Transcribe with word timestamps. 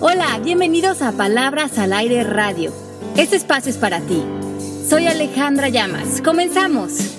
Hola, 0.00 0.38
bienvenidos 0.40 1.02
a 1.02 1.10
Palabras 1.10 1.76
al 1.76 1.92
Aire 1.92 2.22
Radio. 2.22 2.72
Este 3.16 3.34
espacio 3.34 3.68
es 3.68 3.78
para 3.78 3.98
ti. 3.98 4.24
Soy 4.88 5.08
Alejandra 5.08 5.70
Llamas. 5.70 6.22
Comenzamos. 6.22 7.18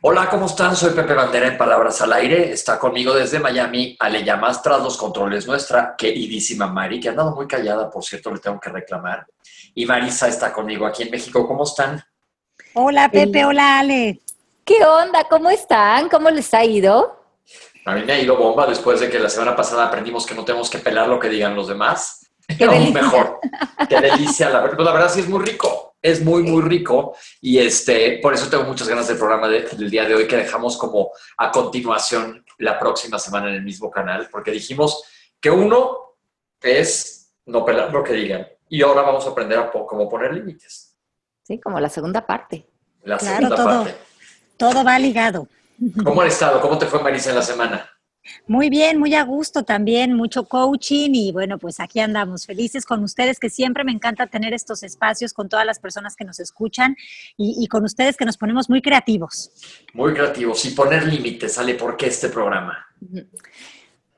Hola, 0.00 0.28
¿cómo 0.28 0.46
están? 0.46 0.74
Soy 0.74 0.94
Pepe 0.94 1.14
Bandera 1.14 1.46
en 1.46 1.56
Palabras 1.56 2.02
al 2.02 2.12
Aire. 2.12 2.50
Está 2.50 2.76
conmigo 2.76 3.14
desde 3.14 3.38
Miami 3.38 3.96
Ale 4.00 4.24
Llamas 4.24 4.60
tras 4.60 4.82
los 4.82 4.96
controles 4.96 5.46
nuestra 5.46 5.94
queridísima 5.96 6.66
Mari, 6.66 6.98
que 6.98 7.06
ha 7.06 7.10
andado 7.12 7.36
muy 7.36 7.46
callada, 7.46 7.88
por 7.88 8.02
cierto, 8.02 8.32
le 8.32 8.40
tengo 8.40 8.58
que 8.58 8.68
reclamar. 8.68 9.28
Y 9.76 9.86
Marisa 9.86 10.26
está 10.26 10.52
conmigo 10.52 10.86
aquí 10.86 11.04
en 11.04 11.12
México. 11.12 11.46
¿Cómo 11.46 11.62
están? 11.62 12.02
Hola 12.74 13.08
Pepe, 13.08 13.44
hola 13.44 13.78
Ale. 13.78 14.20
¿Qué 14.64 14.84
onda? 14.84 15.22
¿Cómo 15.30 15.50
están? 15.50 16.08
¿Cómo 16.08 16.30
les 16.30 16.52
ha 16.52 16.64
ido? 16.64 17.23
A 17.86 17.94
mí 17.94 18.02
me 18.04 18.12
ha 18.14 18.20
ido 18.20 18.36
bomba 18.36 18.66
después 18.66 19.00
de 19.00 19.10
que 19.10 19.18
la 19.18 19.28
semana 19.28 19.54
pasada 19.54 19.86
aprendimos 19.86 20.24
que 20.26 20.34
no 20.34 20.44
tenemos 20.44 20.70
que 20.70 20.78
pelar 20.78 21.08
lo 21.08 21.18
que 21.18 21.28
digan 21.28 21.54
los 21.54 21.68
demás. 21.68 22.30
Qué 22.46 22.66
delicia. 22.66 23.02
mejor. 23.02 23.40
Qué 23.88 24.00
delicia. 24.00 24.48
La, 24.50 24.60
verdad- 24.60 24.84
la 24.84 24.92
verdad 24.92 25.10
sí 25.10 25.20
es 25.20 25.28
muy 25.28 25.44
rico. 25.44 25.96
Es 26.00 26.22
muy, 26.22 26.42
muy 26.42 26.62
rico. 26.62 27.16
Y 27.40 27.58
este, 27.58 28.18
por 28.22 28.34
eso 28.34 28.48
tengo 28.50 28.64
muchas 28.64 28.88
ganas 28.88 29.08
del 29.08 29.16
programa 29.18 29.48
de- 29.48 29.62
del 29.62 29.90
día 29.90 30.04
de 30.06 30.14
hoy 30.14 30.26
que 30.26 30.36
dejamos 30.36 30.76
como 30.76 31.10
a 31.38 31.50
continuación 31.50 32.44
la 32.58 32.78
próxima 32.78 33.18
semana 33.18 33.48
en 33.48 33.54
el 33.56 33.62
mismo 33.62 33.90
canal, 33.90 34.28
porque 34.30 34.50
dijimos 34.50 35.02
que 35.40 35.50
uno 35.50 36.16
es 36.60 37.32
no 37.46 37.64
pelar 37.64 37.92
lo 37.92 38.02
que 38.02 38.12
digan. 38.14 38.46
Y 38.68 38.82
ahora 38.82 39.02
vamos 39.02 39.26
a 39.26 39.30
aprender 39.30 39.58
a 39.58 39.70
po- 39.70 39.86
cómo 39.86 40.08
poner 40.08 40.32
límites. 40.34 40.94
Sí, 41.42 41.60
como 41.60 41.78
la 41.80 41.88
segunda 41.88 42.26
parte. 42.26 42.66
La 43.02 43.18
Claro, 43.18 43.36
segunda 43.36 43.56
todo. 43.56 43.66
parte. 43.84 43.94
Todo 44.56 44.84
va 44.84 44.98
ligado. 44.98 45.48
¿Cómo 46.04 46.20
han 46.20 46.28
estado? 46.28 46.60
¿Cómo 46.60 46.78
te 46.78 46.86
fue, 46.86 47.02
Marisa, 47.02 47.30
en 47.30 47.36
la 47.36 47.42
semana? 47.42 47.90
Muy 48.46 48.70
bien, 48.70 48.98
muy 48.98 49.14
a 49.14 49.22
gusto 49.22 49.64
también, 49.64 50.14
mucho 50.14 50.44
coaching 50.44 51.10
y 51.12 51.30
bueno, 51.30 51.58
pues 51.58 51.78
aquí 51.78 52.00
andamos 52.00 52.46
felices 52.46 52.86
con 52.86 53.04
ustedes, 53.04 53.38
que 53.38 53.50
siempre 53.50 53.84
me 53.84 53.92
encanta 53.92 54.26
tener 54.26 54.54
estos 54.54 54.82
espacios 54.82 55.34
con 55.34 55.50
todas 55.50 55.66
las 55.66 55.78
personas 55.78 56.16
que 56.16 56.24
nos 56.24 56.40
escuchan 56.40 56.96
y, 57.36 57.62
y 57.62 57.68
con 57.68 57.84
ustedes 57.84 58.16
que 58.16 58.24
nos 58.24 58.38
ponemos 58.38 58.70
muy 58.70 58.80
creativos. 58.80 59.50
Muy 59.92 60.14
creativos. 60.14 60.64
Y 60.64 60.70
poner 60.70 61.06
límites, 61.06 61.52
¿sale? 61.52 61.74
¿Por 61.74 61.98
qué 61.98 62.06
este 62.06 62.30
programa? 62.30 62.86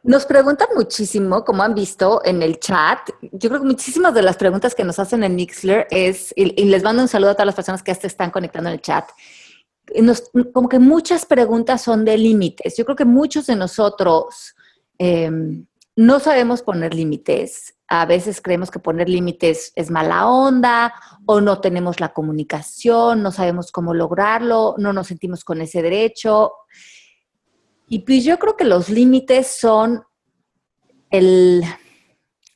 Nos 0.04 0.24
preguntan 0.24 0.68
muchísimo, 0.76 1.44
como 1.44 1.64
han 1.64 1.74
visto 1.74 2.22
en 2.24 2.42
el 2.42 2.60
chat. 2.60 3.00
Yo 3.32 3.48
creo 3.48 3.60
que 3.60 3.66
muchísimas 3.66 4.14
de 4.14 4.22
las 4.22 4.36
preguntas 4.36 4.72
que 4.76 4.84
nos 4.84 5.00
hacen 5.00 5.24
en 5.24 5.34
Mixler 5.34 5.88
es, 5.90 6.32
y, 6.36 6.62
y 6.62 6.66
les 6.66 6.84
mando 6.84 7.02
un 7.02 7.08
saludo 7.08 7.30
a 7.30 7.34
todas 7.34 7.46
las 7.46 7.56
personas 7.56 7.82
que 7.82 7.92
ya 7.92 8.00
se 8.00 8.06
están 8.06 8.30
conectando 8.30 8.70
en 8.70 8.74
el 8.74 8.80
chat. 8.80 9.04
Como 10.52 10.68
que 10.68 10.78
muchas 10.78 11.26
preguntas 11.26 11.82
son 11.82 12.04
de 12.04 12.18
límites. 12.18 12.76
Yo 12.76 12.84
creo 12.84 12.96
que 12.96 13.04
muchos 13.04 13.46
de 13.46 13.56
nosotros 13.56 14.54
eh, 14.98 15.30
no 15.96 16.20
sabemos 16.20 16.62
poner 16.62 16.94
límites. 16.94 17.74
A 17.88 18.04
veces 18.04 18.40
creemos 18.40 18.70
que 18.70 18.78
poner 18.78 19.08
límites 19.08 19.72
es 19.74 19.90
mala 19.90 20.28
onda 20.28 20.92
o 21.24 21.40
no 21.40 21.60
tenemos 21.60 22.00
la 22.00 22.12
comunicación, 22.12 23.22
no 23.22 23.32
sabemos 23.32 23.72
cómo 23.72 23.94
lograrlo, 23.94 24.74
no 24.76 24.92
nos 24.92 25.06
sentimos 25.06 25.44
con 25.44 25.62
ese 25.62 25.82
derecho. 25.82 26.52
Y 27.88 28.00
pues 28.00 28.24
yo 28.24 28.38
creo 28.38 28.56
que 28.56 28.64
los 28.64 28.90
límites 28.90 29.46
son 29.46 30.04
el, 31.10 31.62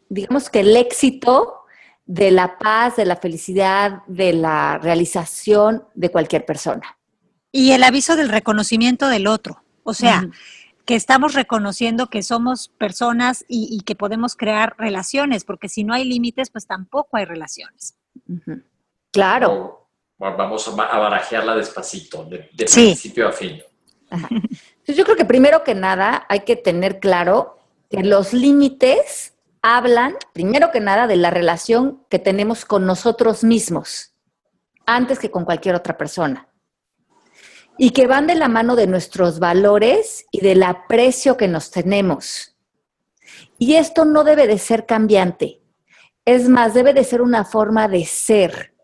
digamos 0.08 0.50
que 0.50 0.60
el 0.60 0.76
éxito 0.76 1.60
de 2.04 2.32
la 2.32 2.58
paz, 2.58 2.96
de 2.96 3.04
la 3.04 3.16
felicidad, 3.16 4.02
de 4.08 4.32
la 4.32 4.78
realización 4.78 5.84
de 5.94 6.10
cualquier 6.10 6.44
persona. 6.44 6.98
Y 7.52 7.72
el 7.72 7.82
aviso 7.82 8.16
del 8.16 8.28
reconocimiento 8.28 9.08
del 9.08 9.26
otro, 9.26 9.62
o 9.82 9.92
sea, 9.94 10.28
que 10.84 10.94
estamos 10.94 11.34
reconociendo 11.34 12.08
que 12.08 12.22
somos 12.22 12.68
personas 12.68 13.44
y, 13.48 13.68
y 13.70 13.82
que 13.82 13.94
podemos 13.96 14.36
crear 14.36 14.74
relaciones, 14.78 15.44
porque 15.44 15.68
si 15.68 15.84
no 15.84 15.92
hay 15.94 16.04
límites, 16.04 16.50
pues 16.50 16.66
tampoco 16.66 17.16
hay 17.16 17.24
relaciones. 17.24 17.96
Claro. 19.12 19.88
Bueno, 20.18 20.36
vamos 20.36 20.68
a 20.68 20.70
ba- 20.72 20.86
a 20.86 20.98
barajearla 20.98 21.56
despacito, 21.56 22.24
de, 22.24 22.50
de 22.52 22.68
Sí. 22.68 22.86
principio 22.86 23.28
a 23.28 23.32
fin. 23.32 23.60
Ajá. 24.10 24.28
Entonces, 24.30 24.96
yo 24.96 25.04
creo 25.04 25.16
que 25.16 25.24
primero 25.24 25.64
que 25.64 25.74
nada 25.74 26.26
hay 26.28 26.40
que 26.40 26.56
tener 26.56 27.00
claro 27.00 27.58
que 27.88 28.02
los 28.02 28.32
límites 28.32 29.34
hablan, 29.62 30.14
primero 30.32 30.70
que 30.72 30.80
nada, 30.80 31.06
de 31.06 31.16
la 31.16 31.30
relación 31.30 32.02
que 32.08 32.18
tenemos 32.18 32.64
con 32.64 32.86
nosotros 32.86 33.44
mismos, 33.44 34.12
antes 34.86 35.18
que 35.18 35.30
con 35.30 35.44
cualquier 35.44 35.74
otra 35.74 35.96
persona. 35.96 36.46
Y 37.82 37.92
que 37.92 38.06
van 38.06 38.26
de 38.26 38.34
la 38.34 38.48
mano 38.48 38.76
de 38.76 38.86
nuestros 38.86 39.38
valores 39.38 40.26
y 40.30 40.42
del 40.42 40.62
aprecio 40.62 41.38
que 41.38 41.48
nos 41.48 41.70
tenemos. 41.70 42.54
Y 43.58 43.76
esto 43.76 44.04
no 44.04 44.22
debe 44.22 44.46
de 44.46 44.58
ser 44.58 44.84
cambiante. 44.84 45.62
Es 46.26 46.46
más, 46.46 46.74
debe 46.74 46.92
de 46.92 47.04
ser 47.04 47.22
una 47.22 47.46
forma 47.46 47.88
de 47.88 48.04
ser 48.04 48.74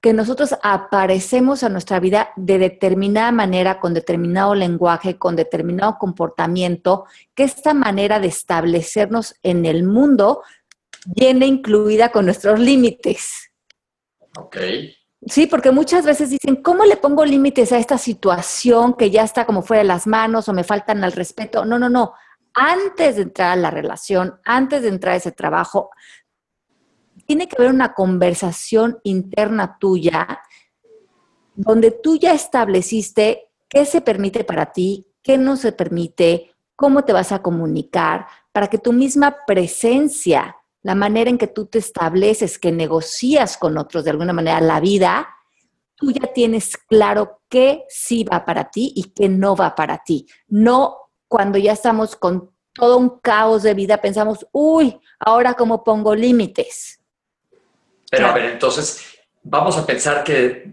que 0.00 0.12
nosotros 0.12 0.56
aparecemos 0.64 1.62
a 1.62 1.68
nuestra 1.68 2.00
vida 2.00 2.30
de 2.34 2.58
determinada 2.58 3.30
manera, 3.30 3.78
con 3.78 3.94
determinado 3.94 4.56
lenguaje, 4.56 5.16
con 5.16 5.36
determinado 5.36 5.96
comportamiento, 5.96 7.04
que 7.36 7.44
esta 7.44 7.72
manera 7.72 8.18
de 8.18 8.26
establecernos 8.26 9.36
en 9.44 9.64
el 9.64 9.84
mundo 9.84 10.42
viene 11.06 11.46
incluida 11.46 12.10
con 12.10 12.24
nuestros 12.24 12.58
límites. 12.58 13.52
Ok. 14.36 14.56
Sí, 15.26 15.46
porque 15.46 15.70
muchas 15.70 16.04
veces 16.04 16.30
dicen, 16.30 16.56
¿cómo 16.56 16.84
le 16.84 16.96
pongo 16.96 17.24
límites 17.24 17.72
a 17.72 17.78
esta 17.78 17.98
situación 17.98 18.94
que 18.94 19.10
ya 19.10 19.22
está 19.22 19.44
como 19.44 19.62
fuera 19.62 19.82
de 19.82 19.88
las 19.88 20.06
manos 20.06 20.48
o 20.48 20.52
me 20.52 20.64
faltan 20.64 21.04
al 21.04 21.12
respeto? 21.12 21.64
No, 21.64 21.78
no, 21.78 21.90
no. 21.90 22.14
Antes 22.54 23.16
de 23.16 23.22
entrar 23.22 23.50
a 23.52 23.56
la 23.56 23.70
relación, 23.70 24.40
antes 24.44 24.82
de 24.82 24.88
entrar 24.88 25.14
a 25.14 25.18
ese 25.18 25.32
trabajo, 25.32 25.90
tiene 27.26 27.48
que 27.48 27.56
haber 27.58 27.70
una 27.70 27.92
conversación 27.92 28.98
interna 29.04 29.76
tuya 29.78 30.40
donde 31.54 31.90
tú 31.90 32.16
ya 32.16 32.32
estableciste 32.32 33.50
qué 33.68 33.84
se 33.84 34.00
permite 34.00 34.44
para 34.44 34.72
ti, 34.72 35.06
qué 35.22 35.36
no 35.36 35.56
se 35.56 35.72
permite, 35.72 36.54
cómo 36.74 37.04
te 37.04 37.12
vas 37.12 37.30
a 37.32 37.42
comunicar, 37.42 38.26
para 38.52 38.68
que 38.68 38.78
tu 38.78 38.92
misma 38.92 39.36
presencia, 39.46 40.56
la 40.82 40.94
manera 40.94 41.30
en 41.30 41.38
que 41.38 41.46
tú 41.46 41.66
te 41.66 41.78
estableces, 41.78 42.58
que 42.58 42.72
negocias 42.72 43.56
con 43.56 43.76
otros 43.78 44.04
de 44.04 44.10
alguna 44.10 44.32
manera 44.32 44.60
la 44.60 44.80
vida, 44.80 45.28
tú 45.94 46.10
ya 46.10 46.32
tienes 46.32 46.76
claro 46.76 47.42
qué 47.48 47.84
sí 47.88 48.24
va 48.24 48.44
para 48.44 48.70
ti 48.70 48.92
y 48.96 49.10
qué 49.10 49.28
no 49.28 49.54
va 49.54 49.74
para 49.74 50.02
ti. 50.02 50.26
No 50.48 50.96
cuando 51.28 51.58
ya 51.58 51.72
estamos 51.72 52.16
con 52.16 52.50
todo 52.72 52.96
un 52.96 53.20
caos 53.20 53.62
de 53.62 53.74
vida 53.74 53.98
pensamos, 53.98 54.46
uy, 54.52 54.98
ahora 55.18 55.54
cómo 55.54 55.84
pongo 55.84 56.14
límites. 56.14 57.00
Pero 58.10 58.26
a 58.26 58.32
ver, 58.32 58.46
entonces, 58.46 59.04
vamos 59.42 59.76
a 59.76 59.86
pensar 59.86 60.24
que, 60.24 60.72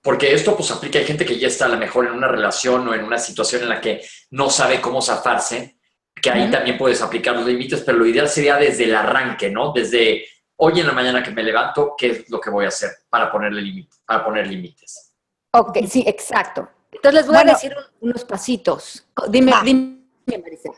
porque 0.00 0.32
esto 0.32 0.56
pues 0.56 0.70
aplica, 0.70 0.98
hay 0.98 1.04
gente 1.04 1.26
que 1.26 1.38
ya 1.38 1.48
está 1.48 1.66
a 1.66 1.68
lo 1.68 1.76
mejor 1.76 2.06
en 2.06 2.12
una 2.12 2.28
relación 2.28 2.86
o 2.88 2.94
en 2.94 3.04
una 3.04 3.18
situación 3.18 3.62
en 3.62 3.68
la 3.68 3.80
que 3.80 4.02
no 4.30 4.50
sabe 4.50 4.80
cómo 4.80 5.02
zafarse, 5.02 5.77
que 6.22 6.30
ahí 6.30 6.50
también 6.50 6.76
puedes 6.78 7.00
aplicar 7.02 7.34
los 7.36 7.46
límites, 7.46 7.82
pero 7.82 7.98
lo 7.98 8.06
ideal 8.06 8.28
sería 8.28 8.56
desde 8.56 8.84
el 8.84 8.94
arranque, 8.94 9.50
¿no? 9.50 9.72
Desde 9.72 10.24
hoy 10.56 10.80
en 10.80 10.86
la 10.86 10.92
mañana 10.92 11.22
que 11.22 11.30
me 11.30 11.42
levanto, 11.42 11.94
¿qué 11.96 12.10
es 12.10 12.30
lo 12.30 12.40
que 12.40 12.50
voy 12.50 12.64
a 12.64 12.68
hacer 12.68 12.90
para 13.08 13.30
ponerle 13.30 13.62
límite, 13.62 13.96
para 14.06 14.24
poner 14.24 14.46
límites? 14.46 15.12
Ok, 15.52 15.78
sí, 15.88 16.04
exacto. 16.06 16.68
Entonces 16.92 17.14
les 17.20 17.26
voy 17.26 17.34
Bueno. 17.36 17.50
a 17.50 17.54
decir 17.54 17.74
un- 18.00 18.08
unos 18.10 18.24
pasitos. 18.24 19.06
Dime, 19.28 19.52
Va. 19.52 19.62
dime, 19.64 19.98
Marisa. 20.42 20.70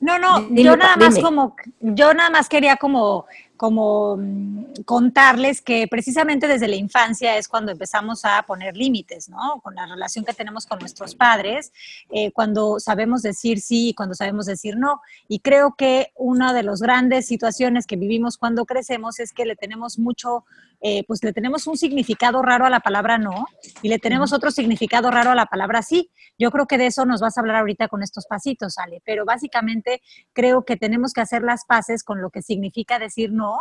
No, 0.00 0.18
no, 0.18 0.40
Dime, 0.40 0.62
yo 0.64 0.76
nada 0.76 0.96
más 0.96 1.14
dime. 1.14 1.22
como, 1.22 1.56
yo 1.80 2.12
nada 2.14 2.30
más 2.30 2.48
quería 2.48 2.76
como, 2.76 3.26
como 3.62 4.16
mm, 4.16 4.82
contarles 4.84 5.62
que 5.62 5.86
precisamente 5.86 6.48
desde 6.48 6.66
la 6.66 6.74
infancia 6.74 7.36
es 7.36 7.46
cuando 7.46 7.70
empezamos 7.70 8.24
a 8.24 8.42
poner 8.42 8.76
límites, 8.76 9.28
¿no? 9.28 9.60
Con 9.62 9.76
la 9.76 9.86
relación 9.86 10.24
que 10.24 10.32
tenemos 10.32 10.66
con 10.66 10.80
nuestros 10.80 11.14
padres, 11.14 11.72
eh, 12.10 12.32
cuando 12.32 12.80
sabemos 12.80 13.22
decir 13.22 13.60
sí 13.60 13.90
y 13.90 13.94
cuando 13.94 14.16
sabemos 14.16 14.46
decir 14.46 14.76
no. 14.76 15.00
Y 15.28 15.38
creo 15.38 15.76
que 15.78 16.10
una 16.16 16.52
de 16.52 16.64
las 16.64 16.82
grandes 16.82 17.28
situaciones 17.28 17.86
que 17.86 17.94
vivimos 17.94 18.36
cuando 18.36 18.64
crecemos 18.64 19.20
es 19.20 19.32
que 19.32 19.44
le 19.44 19.54
tenemos 19.54 19.96
mucho, 19.96 20.44
eh, 20.84 21.04
pues 21.06 21.22
le 21.22 21.32
tenemos 21.32 21.68
un 21.68 21.76
significado 21.76 22.42
raro 22.42 22.66
a 22.66 22.70
la 22.70 22.80
palabra 22.80 23.16
no 23.16 23.46
y 23.82 23.88
le 23.88 24.00
tenemos 24.00 24.32
otro 24.32 24.50
significado 24.50 25.12
raro 25.12 25.30
a 25.30 25.34
la 25.36 25.46
palabra 25.46 25.80
sí. 25.82 26.10
Yo 26.38 26.50
creo 26.50 26.66
que 26.66 26.76
de 26.76 26.86
eso 26.86 27.06
nos 27.06 27.20
vas 27.20 27.36
a 27.36 27.40
hablar 27.40 27.56
ahorita 27.56 27.86
con 27.86 28.02
estos 28.02 28.26
pasitos, 28.26 28.78
Ale, 28.78 29.00
pero 29.04 29.24
básicamente 29.24 30.02
creo 30.32 30.64
que 30.64 30.76
tenemos 30.76 31.12
que 31.12 31.20
hacer 31.20 31.42
las 31.42 31.64
paces 31.64 32.02
con 32.02 32.20
lo 32.20 32.30
que 32.30 32.42
significa 32.42 32.98
decir 32.98 33.30
no 33.30 33.58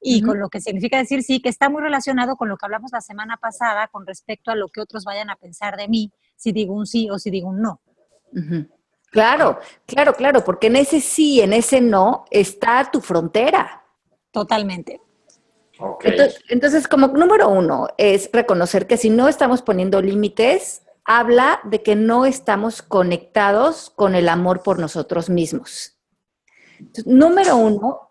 y 0.00 0.22
con 0.22 0.38
lo 0.38 0.50
que 0.50 0.60
significa 0.60 0.98
decir 0.98 1.24
sí, 1.24 1.40
que 1.40 1.48
está 1.48 1.68
muy 1.68 1.82
relacionado 1.82 2.36
con 2.36 2.48
lo 2.48 2.56
que 2.56 2.66
hablamos 2.66 2.92
la 2.92 3.00
semana 3.00 3.38
pasada 3.38 3.88
con 3.88 4.06
respecto 4.06 4.52
a 4.52 4.54
lo 4.54 4.68
que 4.68 4.80
otros 4.80 5.04
vayan 5.04 5.30
a 5.30 5.36
pensar 5.36 5.76
de 5.76 5.88
mí, 5.88 6.12
si 6.36 6.52
digo 6.52 6.74
un 6.74 6.86
sí 6.86 7.10
o 7.10 7.18
si 7.18 7.30
digo 7.30 7.48
un 7.48 7.60
no. 7.60 7.80
Claro, 9.10 9.58
claro, 9.84 10.14
claro, 10.14 10.44
porque 10.44 10.68
en 10.68 10.76
ese 10.76 11.00
sí, 11.00 11.40
en 11.40 11.52
ese 11.52 11.80
no, 11.80 12.24
está 12.30 12.88
tu 12.90 13.00
frontera. 13.00 13.82
Totalmente. 14.30 15.00
Entonces, 16.48 16.88
como 16.88 17.08
número 17.08 17.48
uno, 17.48 17.88
es 17.98 18.30
reconocer 18.32 18.86
que 18.86 18.96
si 18.96 19.10
no 19.10 19.28
estamos 19.28 19.62
poniendo 19.62 20.00
límites, 20.00 20.82
habla 21.04 21.60
de 21.64 21.82
que 21.82 21.96
no 21.96 22.26
estamos 22.26 22.82
conectados 22.82 23.90
con 23.90 24.14
el 24.14 24.28
amor 24.28 24.62
por 24.62 24.78
nosotros 24.78 25.28
mismos. 25.28 25.98
número 27.04 27.56
uno, 27.56 28.08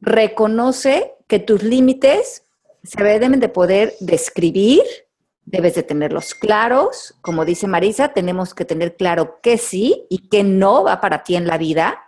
reconoce 0.00 1.14
que 1.26 1.38
tus 1.38 1.62
límites 1.62 2.44
se 2.82 3.02
deben 3.02 3.40
de 3.40 3.48
poder 3.48 3.94
describir, 4.00 4.82
debes 5.44 5.74
de 5.74 5.82
tenerlos 5.82 6.34
claros. 6.34 7.14
Como 7.20 7.44
dice 7.44 7.66
Marisa, 7.66 8.08
tenemos 8.12 8.54
que 8.54 8.64
tener 8.64 8.96
claro 8.96 9.40
qué 9.42 9.58
sí 9.58 10.06
y 10.08 10.28
qué 10.28 10.42
no 10.44 10.84
va 10.84 11.00
para 11.00 11.22
ti 11.22 11.36
en 11.36 11.46
la 11.46 11.58
vida. 11.58 12.02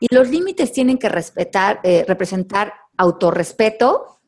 Y 0.00 0.12
los 0.14 0.28
límites 0.28 0.72
tienen 0.72 0.98
que 0.98 1.08
respetar, 1.08 1.80
eh, 1.82 2.04
representar 2.06 2.72
autorrespeto 3.00 4.20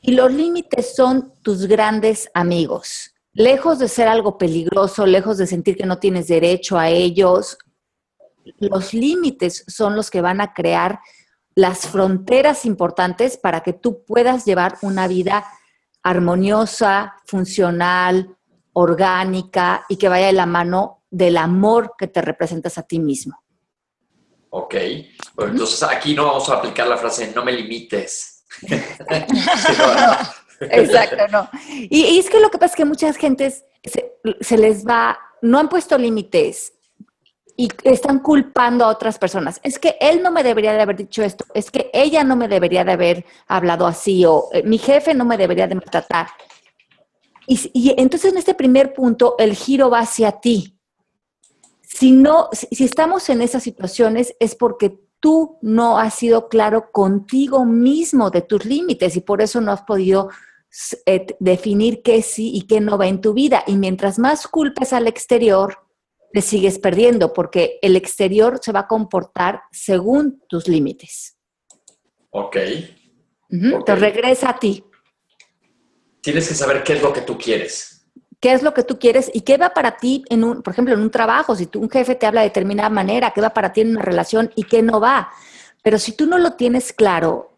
y 0.00 0.12
los 0.12 0.32
límites 0.32 0.94
son 0.94 1.34
tus 1.42 1.66
grandes 1.66 2.30
amigos. 2.32 3.14
Lejos 3.34 3.78
de 3.78 3.88
ser 3.88 4.08
algo 4.08 4.38
peligroso, 4.38 5.04
lejos 5.04 5.36
de 5.36 5.46
sentir 5.46 5.76
que 5.76 5.84
no 5.84 5.98
tienes 5.98 6.26
derecho 6.26 6.78
a 6.78 6.88
ellos, 6.88 7.58
los 8.58 8.94
límites 8.94 9.64
son 9.66 9.94
los 9.94 10.10
que 10.10 10.22
van 10.22 10.40
a 10.40 10.54
crear 10.54 11.00
las 11.54 11.80
fronteras 11.86 12.64
importantes 12.64 13.36
para 13.36 13.60
que 13.60 13.74
tú 13.74 14.04
puedas 14.04 14.46
llevar 14.46 14.78
una 14.80 15.06
vida 15.06 15.44
armoniosa, 16.02 17.16
funcional, 17.26 18.36
orgánica 18.72 19.84
y 19.88 19.96
que 19.96 20.08
vaya 20.08 20.28
de 20.28 20.32
la 20.32 20.46
mano 20.46 21.02
del 21.10 21.36
amor 21.36 21.94
que 21.98 22.06
te 22.06 22.22
representas 22.22 22.78
a 22.78 22.84
ti 22.84 23.00
mismo. 23.00 23.42
Ok, 24.58 24.74
entonces 25.36 25.82
aquí 25.82 26.14
no 26.14 26.24
vamos 26.24 26.48
a 26.48 26.54
aplicar 26.54 26.86
la 26.86 26.96
frase 26.96 27.30
no 27.34 27.44
me 27.44 27.52
limites. 27.52 28.46
Exacto, 30.60 31.28
no. 31.30 31.46
Y, 31.90 32.18
es 32.18 32.30
que 32.30 32.40
lo 32.40 32.50
que 32.50 32.56
pasa 32.56 32.72
es 32.72 32.76
que 32.76 32.86
muchas 32.86 33.18
gentes 33.18 33.66
se, 34.40 34.56
les 34.56 34.86
va, 34.86 35.18
no 35.42 35.58
han 35.58 35.68
puesto 35.68 35.98
límites 35.98 36.72
y 37.54 37.68
están 37.84 38.20
culpando 38.20 38.86
a 38.86 38.88
otras 38.88 39.18
personas. 39.18 39.60
Es 39.62 39.78
que 39.78 39.98
él 40.00 40.22
no 40.22 40.30
me 40.30 40.42
debería 40.42 40.72
de 40.72 40.80
haber 40.80 40.96
dicho 40.96 41.22
esto, 41.22 41.44
es 41.52 41.70
que 41.70 41.90
ella 41.92 42.24
no 42.24 42.34
me 42.34 42.48
debería 42.48 42.82
de 42.82 42.92
haber 42.92 43.26
hablado 43.48 43.86
así 43.86 44.24
o 44.24 44.48
eh, 44.54 44.62
mi 44.62 44.78
jefe 44.78 45.12
no 45.12 45.26
me 45.26 45.36
debería 45.36 45.66
de 45.66 45.74
maltratar. 45.74 46.28
Y, 47.46 47.60
y, 47.74 47.94
entonces 48.00 48.32
en 48.32 48.38
este 48.38 48.54
primer 48.54 48.94
punto 48.94 49.34
el 49.38 49.54
giro 49.54 49.90
va 49.90 49.98
hacia 49.98 50.32
ti. 50.32 50.75
Si 51.88 52.10
no, 52.10 52.48
si 52.52 52.84
estamos 52.84 53.28
en 53.28 53.40
esas 53.40 53.62
situaciones 53.62 54.34
es 54.40 54.56
porque 54.56 54.98
tú 55.20 55.58
no 55.62 55.98
has 55.98 56.14
sido 56.14 56.48
claro 56.48 56.90
contigo 56.90 57.64
mismo 57.64 58.30
de 58.30 58.42
tus 58.42 58.64
límites 58.64 59.16
y 59.16 59.20
por 59.20 59.40
eso 59.40 59.60
no 59.60 59.70
has 59.70 59.82
podido 59.82 60.28
eh, 61.06 61.26
definir 61.38 62.02
qué 62.02 62.22
sí 62.22 62.50
y 62.52 62.62
qué 62.62 62.80
no 62.80 62.98
va 62.98 63.06
en 63.06 63.20
tu 63.20 63.34
vida. 63.34 63.62
Y 63.68 63.76
mientras 63.76 64.18
más 64.18 64.48
culpes 64.48 64.92
al 64.92 65.06
exterior, 65.06 65.78
te 66.32 66.42
sigues 66.42 66.80
perdiendo 66.80 67.32
porque 67.32 67.78
el 67.82 67.94
exterior 67.94 68.58
se 68.60 68.72
va 68.72 68.80
a 68.80 68.88
comportar 68.88 69.62
según 69.70 70.42
tus 70.48 70.66
límites. 70.66 71.36
Ok. 72.30 72.56
Te 73.86 73.94
regresa 73.94 74.50
a 74.50 74.58
ti. 74.58 74.84
Tienes 76.20 76.48
que 76.48 76.54
saber 76.54 76.82
qué 76.82 76.94
es 76.94 77.02
lo 77.02 77.12
que 77.12 77.20
tú 77.20 77.38
quieres 77.38 77.95
qué 78.40 78.52
es 78.52 78.62
lo 78.62 78.74
que 78.74 78.82
tú 78.82 78.98
quieres 78.98 79.30
y 79.32 79.42
qué 79.42 79.56
va 79.56 79.70
para 79.70 79.96
ti 79.96 80.24
en 80.28 80.44
un, 80.44 80.62
por 80.62 80.72
ejemplo, 80.72 80.94
en 80.94 81.00
un 81.00 81.10
trabajo, 81.10 81.56
si 81.56 81.66
tú, 81.66 81.80
un 81.80 81.90
jefe 81.90 82.14
te 82.14 82.26
habla 82.26 82.42
de 82.42 82.48
determinada 82.48 82.90
manera, 82.90 83.32
qué 83.34 83.40
va 83.40 83.50
para 83.50 83.72
ti 83.72 83.80
en 83.80 83.90
una 83.90 84.02
relación 84.02 84.50
y 84.56 84.64
qué 84.64 84.82
no 84.82 85.00
va. 85.00 85.30
Pero 85.82 85.98
si 85.98 86.12
tú 86.12 86.26
no 86.26 86.38
lo 86.38 86.54
tienes 86.54 86.92
claro, 86.92 87.56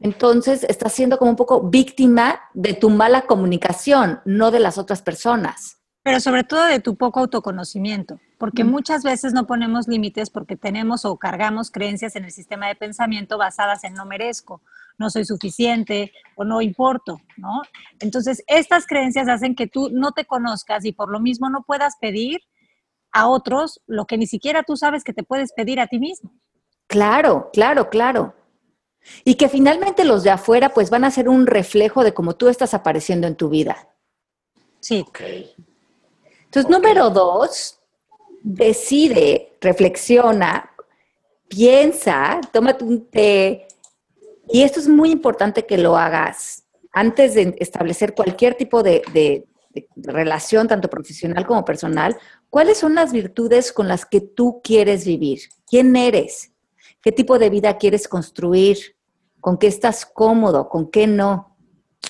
entonces 0.00 0.64
estás 0.64 0.92
siendo 0.92 1.18
como 1.18 1.30
un 1.30 1.36
poco 1.36 1.62
víctima 1.62 2.40
de 2.54 2.74
tu 2.74 2.90
mala 2.90 3.22
comunicación, 3.22 4.20
no 4.24 4.50
de 4.50 4.60
las 4.60 4.78
otras 4.78 5.02
personas. 5.02 5.78
Pero 6.02 6.20
sobre 6.20 6.44
todo 6.44 6.64
de 6.64 6.78
tu 6.78 6.94
poco 6.94 7.20
autoconocimiento, 7.20 8.20
porque 8.38 8.62
muchas 8.62 9.02
veces 9.02 9.32
no 9.32 9.46
ponemos 9.46 9.88
límites 9.88 10.30
porque 10.30 10.56
tenemos 10.56 11.04
o 11.04 11.16
cargamos 11.16 11.72
creencias 11.72 12.14
en 12.14 12.24
el 12.24 12.30
sistema 12.30 12.68
de 12.68 12.76
pensamiento 12.76 13.38
basadas 13.38 13.82
en 13.82 13.94
no 13.94 14.06
merezco, 14.06 14.60
no 14.98 15.10
soy 15.10 15.24
suficiente 15.24 16.12
o 16.36 16.44
no 16.44 16.60
importo, 16.60 17.20
¿no? 17.36 17.62
Entonces, 18.00 18.42
estas 18.46 18.86
creencias 18.86 19.28
hacen 19.28 19.54
que 19.54 19.66
tú 19.66 19.90
no 19.92 20.12
te 20.12 20.24
conozcas 20.24 20.84
y 20.84 20.92
por 20.92 21.10
lo 21.10 21.20
mismo 21.20 21.50
no 21.50 21.62
puedas 21.62 21.94
pedir 22.00 22.40
a 23.12 23.28
otros 23.28 23.80
lo 23.86 24.06
que 24.06 24.18
ni 24.18 24.26
siquiera 24.26 24.62
tú 24.62 24.76
sabes 24.76 25.04
que 25.04 25.12
te 25.12 25.22
puedes 25.22 25.52
pedir 25.52 25.80
a 25.80 25.86
ti 25.86 25.98
mismo. 25.98 26.32
Claro, 26.86 27.50
claro, 27.52 27.88
claro. 27.88 28.34
Y 29.24 29.36
que 29.36 29.48
finalmente 29.48 30.04
los 30.04 30.22
de 30.22 30.30
afuera 30.30 30.70
pues 30.70 30.90
van 30.90 31.04
a 31.04 31.10
ser 31.10 31.28
un 31.28 31.46
reflejo 31.46 32.04
de 32.04 32.14
cómo 32.14 32.34
tú 32.36 32.48
estás 32.48 32.74
apareciendo 32.74 33.26
en 33.26 33.36
tu 33.36 33.48
vida. 33.48 33.88
Sí. 34.80 35.04
Entonces, 36.44 36.70
número 36.70 37.10
dos, 37.10 37.80
decide, 38.42 39.56
reflexiona, 39.60 40.70
piensa, 41.48 42.40
tómate 42.52 42.84
un 42.84 43.06
té, 43.06 43.66
y 44.48 44.62
esto 44.62 44.80
es 44.80 44.88
muy 44.88 45.10
importante 45.10 45.66
que 45.66 45.78
lo 45.78 45.96
hagas 45.96 46.64
antes 46.92 47.34
de 47.34 47.54
establecer 47.58 48.14
cualquier 48.14 48.54
tipo 48.54 48.82
de, 48.82 49.44
relación, 49.96 50.68
tanto 50.68 50.88
profesional 50.88 51.46
como 51.46 51.62
personal. 51.62 52.16
¿Cuáles 52.48 52.78
son 52.78 52.94
las 52.94 53.12
virtudes 53.12 53.72
con 53.72 53.88
las 53.88 54.06
que 54.06 54.22
tú 54.22 54.62
quieres 54.64 55.04
vivir? 55.04 55.40
¿Quién 55.66 55.94
eres? 55.94 56.52
¿Qué 57.02 57.12
tipo 57.12 57.38
de 57.38 57.50
vida 57.50 57.76
quieres 57.76 58.08
construir? 58.08 58.78
¿Con 59.38 59.58
qué 59.58 59.66
estás 59.66 60.06
cómodo? 60.06 60.70
¿Con 60.70 60.90
qué 60.90 61.06
no? 61.06 61.55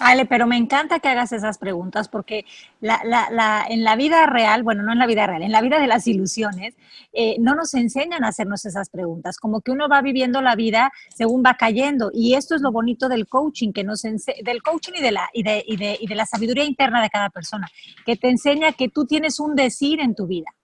Ale, 0.00 0.26
pero 0.26 0.46
me 0.46 0.56
encanta 0.56 1.00
que 1.00 1.08
hagas 1.08 1.32
esas 1.32 1.58
preguntas 1.58 2.08
porque 2.08 2.44
la, 2.80 3.00
la, 3.04 3.66
en 3.68 3.84
la 3.84 3.96
vida 3.96 4.26
real, 4.26 4.62
bueno, 4.62 4.82
no 4.82 4.92
en 4.92 4.98
la 4.98 5.06
vida 5.06 5.26
real, 5.26 5.42
en 5.42 5.52
la 5.52 5.62
vida 5.62 5.78
de 5.78 5.86
las 5.86 6.06
ilusiones, 6.06 6.74
eh, 7.12 7.36
no 7.38 7.54
nos 7.54 7.74
enseñan 7.74 8.24
a 8.24 8.28
hacernos 8.28 8.64
esas 8.66 8.90
preguntas, 8.90 9.38
como 9.38 9.60
que 9.60 9.70
uno 9.70 9.88
va 9.88 10.02
viviendo 10.02 10.42
la 10.42 10.54
vida 10.54 10.92
según 11.14 11.42
va 11.44 11.54
cayendo. 11.54 12.10
Y 12.12 12.34
esto 12.34 12.54
es 12.54 12.60
lo 12.60 12.72
bonito 12.72 13.08
del 13.08 13.26
coaching, 13.26 13.72
que 13.72 13.84
nos 13.84 14.02
del 14.02 14.62
coaching 14.62 14.92
y 14.96 15.02
de, 15.02 15.12
la, 15.12 15.30
y, 15.32 15.42
de, 15.42 15.64
y, 15.66 15.76
de, 15.76 15.96
y 16.00 16.06
de 16.06 16.14
la 16.14 16.26
sabiduría 16.26 16.64
interna 16.64 17.02
de 17.02 17.10
cada 17.10 17.30
persona, 17.30 17.68
que 18.04 18.16
te 18.16 18.28
enseña 18.28 18.72
que 18.72 18.88
tú 18.88 19.06
tienes 19.06 19.40
un 19.40 19.54
decir 19.54 20.00
en 20.00 20.14
tu 20.14 20.26
vida. 20.26 20.54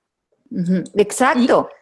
Exacto 0.94 1.43
y 1.43 1.81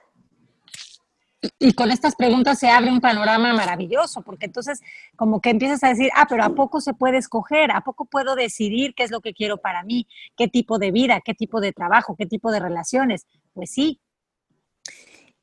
con 1.75 1.91
estas 1.91 2.17
preguntas 2.17 2.59
se 2.59 2.69
abre 2.69 2.91
un 2.91 3.01
panorama 3.01 3.53
maravilloso, 3.55 4.23
porque 4.23 4.47
entonces 4.47 4.81
como 5.17 5.41
que 5.41 5.51
empiezas 5.51 5.83
a 5.83 5.89
decir, 5.89 6.11
ah, 6.15 6.27
pero 6.29 6.45
¿a 6.45 6.55
poco 6.55 6.81
se 6.81 6.93
puede 6.93 7.19
escoger? 7.19 7.71
¿A 7.71 7.81
poco 7.81 8.05
puedo 8.05 8.35
decidir 8.35 8.95
qué 8.95 9.05
es 9.05 9.11
lo 9.11 9.21
que 9.21 9.33
quiero 9.33 9.57
para 9.59 9.83
mí? 9.83 10.07
¿Qué 10.37 10.49
tipo 10.49 10.79
de 10.79 10.91
vida? 10.91 11.21
¿Qué 11.25 11.35
tipo 11.35 11.61
de 11.61 11.73
trabajo? 11.73 12.15
¿Qué 12.17 12.27
tipo 12.27 12.53
de 12.53 12.61
relaciones? 12.61 13.27
Pues 13.55 13.71
sí. 13.71 14.01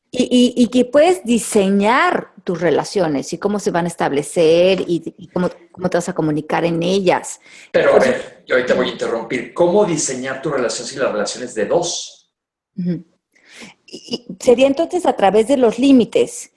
Y, 0.09 0.69
que 0.71 0.85
puedes 0.85 1.23
diseñar 1.25 2.31
tus 2.43 2.62
relaciones 2.62 3.33
y 3.33 3.38
cómo 3.38 3.60
se 3.60 3.72
van 3.72 3.86
a 3.86 3.88
establecer 3.89 4.83
y, 4.88 5.29
cómo, 5.33 5.50
cómo, 5.72 5.89
te 5.89 5.98
vas 5.98 6.10
a 6.10 6.13
comunicar 6.13 6.63
en 6.63 6.81
ellas. 6.81 7.39
Pero 7.72 7.93
a 7.93 8.00
ver, 8.00 8.43
yo 8.48 8.55
ahorita 8.55 8.74
voy 8.74 8.88
a 8.88 8.91
interrumpir. 8.93 9.53
¿Cómo 9.53 9.86
diseñar 9.86 10.41
tu 10.41 10.50
relación 10.50 10.88
si 10.88 10.95
las 10.95 11.12
relaciones 11.12 11.53
de 11.53 11.65
dos? 11.65 12.33
Y 13.88 14.27
sería 14.39 14.67
entonces 14.67 15.06
a 15.06 15.13
través 15.13 15.48
de 15.48 15.58
los 15.58 15.79
límites. 15.79 16.51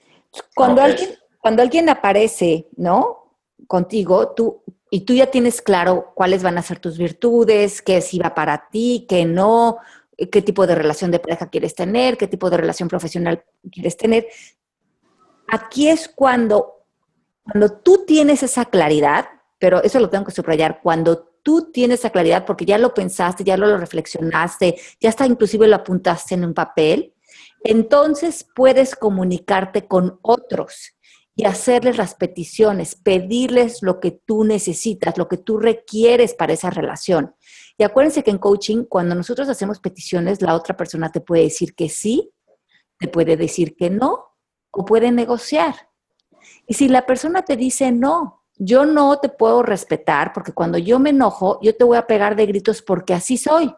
Cuando, 0.53 0.81
alguien, 0.81 1.09
cuando 1.39 1.61
alguien 1.61 1.89
aparece, 1.89 2.67
¿no? 2.75 3.37
Contigo, 3.67 4.33
tú, 4.33 4.61
y 4.89 5.01
tú 5.01 5.13
ya 5.13 5.27
tienes 5.27 5.61
claro 5.61 6.11
cuáles 6.13 6.43
van 6.43 6.57
a 6.57 6.61
ser 6.61 6.79
tus 6.79 6.97
virtudes, 6.97 7.81
qué 7.81 7.97
es 7.97 8.11
va 8.21 8.35
para 8.35 8.67
ti, 8.69 9.05
qué 9.07 9.23
no, 9.23 9.77
qué 10.29 10.41
tipo 10.41 10.67
de 10.67 10.75
relación 10.75 11.11
de 11.11 11.19
pareja 11.19 11.49
quieres 11.49 11.73
tener, 11.73 12.17
qué 12.17 12.27
tipo 12.27 12.49
de 12.49 12.57
relación 12.57 12.89
profesional 12.89 13.43
quieres 13.71 13.95
tener. 13.95 14.27
Aquí 15.47 15.87
es 15.87 16.09
cuando, 16.09 16.85
cuando 17.43 17.71
tú 17.71 18.05
tienes 18.05 18.43
esa 18.43 18.65
claridad, 18.65 19.29
pero 19.57 19.81
eso 19.81 19.99
lo 19.99 20.09
tengo 20.09 20.25
que 20.25 20.31
subrayar, 20.31 20.81
cuando 20.81 21.31
tú 21.43 21.71
tienes 21.71 21.99
esa 21.99 22.09
claridad 22.09 22.45
porque 22.45 22.65
ya 22.65 22.77
lo 22.77 22.93
pensaste, 22.93 23.43
ya 23.43 23.57
lo 23.57 23.77
reflexionaste, 23.77 24.75
ya 24.99 25.09
hasta 25.09 25.25
inclusive 25.25 25.67
lo 25.67 25.77
apuntaste 25.77 26.35
en 26.35 26.45
un 26.45 26.53
papel, 26.53 27.13
entonces 27.63 28.47
puedes 28.55 28.95
comunicarte 28.95 29.87
con 29.87 30.19
otros 30.21 30.95
y 31.35 31.45
hacerles 31.45 31.97
las 31.97 32.15
peticiones, 32.15 32.95
pedirles 32.95 33.81
lo 33.81 33.99
que 33.99 34.11
tú 34.11 34.43
necesitas, 34.43 35.17
lo 35.17 35.27
que 35.27 35.37
tú 35.37 35.57
requieres 35.57 36.33
para 36.33 36.53
esa 36.53 36.69
relación. 36.69 37.35
Y 37.77 37.83
acuérdense 37.83 38.23
que 38.23 38.31
en 38.31 38.37
coaching, 38.37 38.83
cuando 38.83 39.15
nosotros 39.15 39.47
hacemos 39.49 39.79
peticiones, 39.79 40.41
la 40.41 40.55
otra 40.55 40.75
persona 40.75 41.11
te 41.11 41.21
puede 41.21 41.43
decir 41.43 41.73
que 41.73 41.89
sí, 41.89 42.31
te 42.99 43.07
puede 43.07 43.37
decir 43.37 43.75
que 43.75 43.89
no, 43.89 44.35
o 44.71 44.85
puede 44.85 45.11
negociar. 45.11 45.75
Y 46.67 46.73
si 46.73 46.87
la 46.87 47.05
persona 47.05 47.43
te 47.43 47.55
dice 47.55 47.91
no, 47.91 48.43
yo 48.57 48.85
no 48.85 49.19
te 49.19 49.29
puedo 49.29 49.63
respetar 49.63 50.33
porque 50.33 50.53
cuando 50.53 50.77
yo 50.77 50.99
me 50.99 51.09
enojo, 51.09 51.59
yo 51.61 51.75
te 51.75 51.83
voy 51.83 51.97
a 51.97 52.07
pegar 52.07 52.35
de 52.35 52.45
gritos 52.45 52.81
porque 52.81 53.13
así 53.13 53.37
soy. 53.37 53.73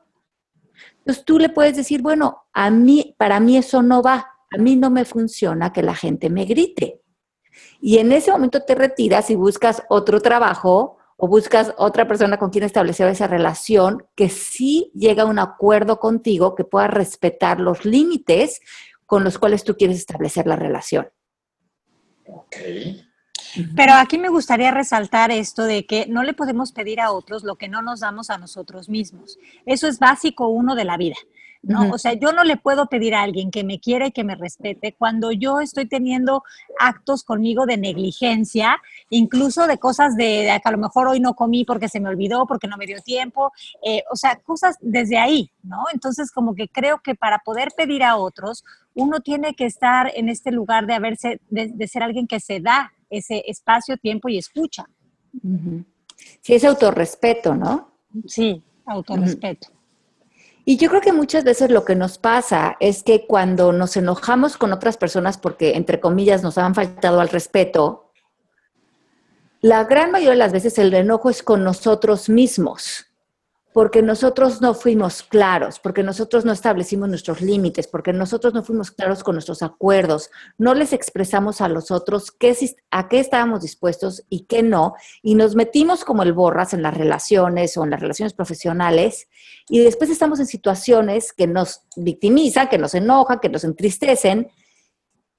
Entonces 1.05 1.25
tú 1.25 1.37
le 1.37 1.49
puedes 1.49 1.75
decir, 1.75 2.01
bueno, 2.01 2.45
a 2.53 2.69
mí, 2.69 3.13
para 3.17 3.41
mí 3.41 3.57
eso 3.57 3.81
no 3.81 4.01
va, 4.01 4.25
a 4.49 4.57
mí 4.57 4.77
no 4.77 4.89
me 4.89 5.03
funciona 5.03 5.73
que 5.73 5.83
la 5.83 5.95
gente 5.95 6.29
me 6.29 6.45
grite. 6.45 7.01
Y 7.81 7.97
en 7.97 8.13
ese 8.13 8.31
momento 8.31 8.63
te 8.63 8.73
retiras 8.73 9.29
y 9.29 9.35
buscas 9.35 9.83
otro 9.89 10.21
trabajo 10.21 10.97
o 11.17 11.27
buscas 11.27 11.73
otra 11.77 12.07
persona 12.07 12.37
con 12.37 12.49
quien 12.49 12.63
establecer 12.63 13.07
esa 13.09 13.27
relación 13.27 14.05
que 14.15 14.29
sí 14.29 14.91
llega 14.95 15.23
a 15.23 15.27
un 15.27 15.39
acuerdo 15.39 15.99
contigo 15.99 16.55
que 16.55 16.63
pueda 16.63 16.87
respetar 16.87 17.59
los 17.59 17.83
límites 17.83 18.61
con 19.05 19.25
los 19.25 19.37
cuales 19.37 19.65
tú 19.65 19.75
quieres 19.75 19.97
establecer 19.97 20.47
la 20.47 20.55
relación. 20.55 21.09
Ok. 22.25 22.55
Pero 23.75 23.93
aquí 23.93 24.17
me 24.17 24.29
gustaría 24.29 24.71
resaltar 24.71 25.31
esto 25.31 25.63
de 25.63 25.85
que 25.85 26.05
no 26.07 26.23
le 26.23 26.33
podemos 26.33 26.71
pedir 26.71 26.99
a 26.99 27.11
otros 27.11 27.43
lo 27.43 27.55
que 27.55 27.67
no 27.67 27.81
nos 27.81 27.99
damos 27.99 28.29
a 28.29 28.37
nosotros 28.37 28.89
mismos. 28.89 29.37
Eso 29.65 29.87
es 29.87 29.99
básico 29.99 30.47
uno 30.47 30.75
de 30.75 30.85
la 30.85 30.97
vida. 30.97 31.15
¿no? 31.63 31.91
O 31.91 31.97
sea, 31.97 32.13
yo 32.13 32.33
no 32.33 32.43
le 32.43 32.57
puedo 32.57 32.87
pedir 32.87 33.15
a 33.15 33.21
alguien 33.21 33.49
que 33.49 33.63
me 33.63 33.79
quiera 33.79 34.07
y 34.07 34.11
que 34.11 34.25
me 34.25 34.35
respete 34.35 34.93
cuando 34.93 35.31
yo 35.31 35.61
estoy 35.61 35.85
teniendo 35.85 36.43
actos 36.77 37.23
conmigo 37.23 37.65
de 37.65 37.77
negligencia, 37.77 38.81
incluso 39.09 39.65
de 39.65 39.77
cosas 39.77 40.17
de, 40.17 40.59
que 40.61 40.69
a 40.69 40.71
lo 40.71 40.77
mejor 40.77 41.07
hoy 41.07 41.21
no 41.21 41.35
comí 41.35 41.63
porque 41.63 41.87
se 41.87 42.01
me 42.01 42.09
olvidó, 42.09 42.45
porque 42.45 42.67
no 42.67 42.75
me 42.75 42.85
dio 42.85 43.01
tiempo, 43.01 43.53
eh, 43.81 44.03
o 44.11 44.17
sea, 44.17 44.35
cosas 44.41 44.75
desde 44.81 45.17
ahí, 45.17 45.51
¿no? 45.63 45.85
Entonces, 45.93 46.31
como 46.31 46.53
que 46.53 46.67
creo 46.67 46.99
que 47.01 47.15
para 47.15 47.39
poder 47.39 47.69
pedir 47.75 48.03
a 48.03 48.17
otros, 48.17 48.65
uno 48.93 49.21
tiene 49.21 49.55
que 49.55 49.65
estar 49.65 50.11
en 50.13 50.27
este 50.27 50.51
lugar 50.51 50.85
de 50.85 50.93
haberse, 50.93 51.39
de, 51.49 51.87
ser 51.87 52.03
alguien 52.03 52.27
que 52.27 52.41
se 52.41 52.59
da 52.59 52.91
ese 53.17 53.43
espacio, 53.47 53.97
tiempo 53.97 54.29
y 54.29 54.37
escucha. 54.37 54.85
Sí, 56.41 56.53
es 56.53 56.63
autorrespeto, 56.63 57.55
¿no? 57.55 57.91
Sí, 58.25 58.63
autorrespeto. 58.85 59.69
Y 60.65 60.77
yo 60.77 60.89
creo 60.89 61.01
que 61.01 61.11
muchas 61.11 61.43
veces 61.43 61.71
lo 61.71 61.83
que 61.83 61.95
nos 61.95 62.17
pasa 62.17 62.77
es 62.79 63.03
que 63.03 63.27
cuando 63.27 63.73
nos 63.73 63.97
enojamos 63.97 64.55
con 64.55 64.71
otras 64.71 64.97
personas 64.97 65.37
porque, 65.37 65.75
entre 65.75 65.99
comillas, 65.99 66.41
nos 66.41 66.57
han 66.57 66.73
faltado 66.73 67.19
al 67.19 67.29
respeto, 67.29 68.11
la 69.59 69.83
gran 69.83 70.11
mayoría 70.11 70.31
de 70.31 70.37
las 70.37 70.53
veces 70.53 70.77
el 70.77 70.93
enojo 70.93 71.29
es 71.29 71.43
con 71.43 71.63
nosotros 71.63 72.29
mismos 72.29 73.07
porque 73.73 74.03
nosotros 74.03 74.61
no 74.61 74.75
fuimos 74.75 75.23
claros, 75.23 75.79
porque 75.79 76.03
nosotros 76.03 76.45
no 76.45 76.51
establecimos 76.51 77.09
nuestros 77.09 77.41
límites, 77.41 77.87
porque 77.87 78.13
nosotros 78.13 78.53
no 78.53 78.63
fuimos 78.63 78.91
claros 78.91 79.23
con 79.23 79.35
nuestros 79.35 79.63
acuerdos, 79.63 80.29
no 80.59 80.75
les 80.75 80.93
expresamos 80.93 81.59
a 81.59 81.67
los 81.67 81.89
otros 81.89 82.31
qué, 82.31 82.55
a 82.91 83.09
qué 83.09 83.19
estábamos 83.19 83.61
dispuestos 83.61 84.23
y 84.29 84.45
qué 84.45 84.61
no, 84.61 84.93
y 85.23 85.33
nos 85.33 85.55
metimos 85.55 86.05
como 86.05 86.21
el 86.21 86.33
borras 86.33 86.73
en 86.75 86.83
las 86.83 86.95
relaciones 86.95 87.75
o 87.75 87.83
en 87.83 87.89
las 87.89 87.99
relaciones 87.99 88.33
profesionales, 88.33 89.27
y 89.67 89.79
después 89.79 90.11
estamos 90.11 90.39
en 90.39 90.45
situaciones 90.45 91.33
que 91.33 91.47
nos 91.47 91.81
victimizan, 91.95 92.69
que 92.69 92.77
nos 92.77 92.93
enojan, 92.93 93.39
que 93.39 93.49
nos 93.49 93.63
entristecen, 93.63 94.51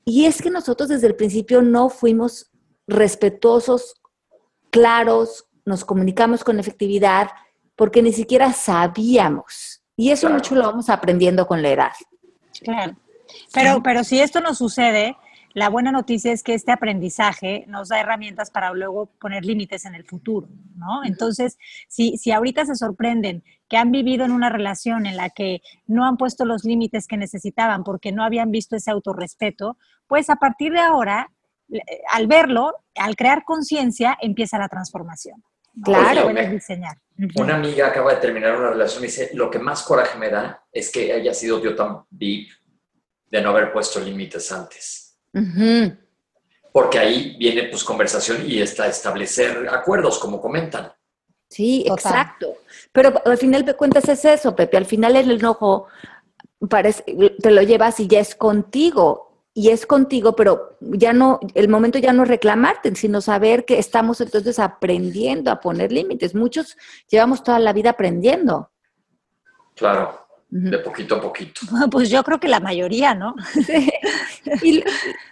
y 0.04 0.26
es 0.26 0.42
que 0.42 0.50
nosotros 0.50 0.88
desde 0.88 1.06
el 1.06 1.14
principio 1.14 1.62
no 1.62 1.88
fuimos 1.88 2.50
respetuosos, 2.88 3.94
claros, 4.70 5.46
nos 5.64 5.84
comunicamos 5.84 6.42
con 6.42 6.58
efectividad, 6.58 7.28
porque 7.76 8.02
ni 8.02 8.12
siquiera 8.12 8.52
sabíamos. 8.52 9.82
Y 9.96 10.10
eso 10.10 10.28
mucho 10.30 10.54
lo 10.54 10.62
vamos 10.62 10.90
aprendiendo 10.90 11.46
con 11.46 11.62
la 11.62 11.70
edad. 11.70 11.92
Claro. 12.62 12.96
Pero, 13.52 13.82
pero 13.82 14.04
si 14.04 14.20
esto 14.20 14.40
no 14.40 14.54
sucede, 14.54 15.16
la 15.54 15.68
buena 15.68 15.92
noticia 15.92 16.32
es 16.32 16.42
que 16.42 16.54
este 16.54 16.72
aprendizaje 16.72 17.64
nos 17.68 17.88
da 17.88 18.00
herramientas 18.00 18.50
para 18.50 18.72
luego 18.72 19.06
poner 19.20 19.44
límites 19.44 19.84
en 19.84 19.94
el 19.94 20.04
futuro, 20.04 20.48
¿no? 20.74 21.04
Entonces, 21.04 21.58
si, 21.88 22.16
si 22.18 22.32
ahorita 22.32 22.66
se 22.66 22.74
sorprenden 22.74 23.44
que 23.68 23.76
han 23.76 23.92
vivido 23.92 24.24
en 24.24 24.32
una 24.32 24.50
relación 24.50 25.06
en 25.06 25.16
la 25.16 25.30
que 25.30 25.62
no 25.86 26.06
han 26.06 26.16
puesto 26.16 26.44
los 26.44 26.64
límites 26.64 27.06
que 27.06 27.16
necesitaban 27.16 27.84
porque 27.84 28.10
no 28.10 28.24
habían 28.24 28.50
visto 28.50 28.74
ese 28.74 28.90
autorrespeto, 28.90 29.78
pues 30.08 30.28
a 30.28 30.36
partir 30.36 30.72
de 30.72 30.80
ahora, 30.80 31.30
al 32.10 32.26
verlo, 32.26 32.74
al 32.96 33.14
crear 33.14 33.44
conciencia, 33.44 34.18
empieza 34.20 34.58
la 34.58 34.68
transformación. 34.68 35.44
Claro, 35.82 36.28
diseñar. 36.50 36.96
Una 37.36 37.56
amiga 37.56 37.88
acaba 37.88 38.14
de 38.14 38.20
terminar 38.20 38.56
una 38.56 38.70
relación 38.70 39.02
y 39.02 39.06
dice, 39.06 39.30
lo 39.34 39.50
que 39.50 39.58
más 39.58 39.82
coraje 39.82 40.18
me 40.18 40.30
da 40.30 40.64
es 40.72 40.90
que 40.90 41.12
haya 41.12 41.32
sido 41.32 41.62
yo 41.62 41.74
tan 41.74 42.04
deep 42.10 42.48
de 43.30 43.40
no 43.40 43.50
haber 43.50 43.72
puesto 43.72 44.00
límites 44.00 44.50
antes. 44.52 45.18
Porque 46.72 46.98
ahí 46.98 47.36
viene 47.38 47.64
pues 47.64 47.84
conversación 47.84 48.44
y 48.46 48.60
está 48.60 48.88
establecer 48.88 49.68
acuerdos, 49.68 50.18
como 50.18 50.40
comentan. 50.40 50.92
Sí, 51.48 51.84
exacto. 51.86 52.58
Pero 52.92 53.22
al 53.24 53.38
final 53.38 53.64
de 53.64 53.74
cuentas 53.74 54.08
es 54.08 54.24
eso, 54.24 54.56
Pepe. 54.56 54.76
Al 54.76 54.86
final 54.86 55.14
el 55.14 55.30
enojo 55.30 55.86
parece, 56.68 57.04
te 57.40 57.50
lo 57.50 57.62
llevas 57.62 58.00
y 58.00 58.08
ya 58.08 58.20
es 58.20 58.34
contigo 58.34 59.23
y 59.56 59.70
es 59.70 59.86
contigo, 59.86 60.34
pero 60.34 60.76
ya 60.80 61.12
no, 61.12 61.38
el 61.54 61.68
momento 61.68 62.00
ya 62.00 62.12
no 62.12 62.24
es 62.24 62.28
reclamarte, 62.28 62.92
sino 62.96 63.20
saber 63.20 63.64
que 63.64 63.78
estamos 63.78 64.20
entonces 64.20 64.58
aprendiendo 64.58 65.52
a 65.52 65.60
poner 65.60 65.92
límites. 65.92 66.34
Muchos 66.34 66.76
llevamos 67.08 67.44
toda 67.44 67.60
la 67.60 67.72
vida 67.72 67.90
aprendiendo. 67.90 68.72
Claro, 69.76 70.26
de 70.50 70.78
poquito 70.78 71.14
a 71.14 71.20
poquito. 71.20 71.60
Pues 71.90 72.10
yo 72.10 72.24
creo 72.24 72.40
que 72.40 72.48
la 72.48 72.58
mayoría, 72.58 73.14
¿no? 73.14 73.36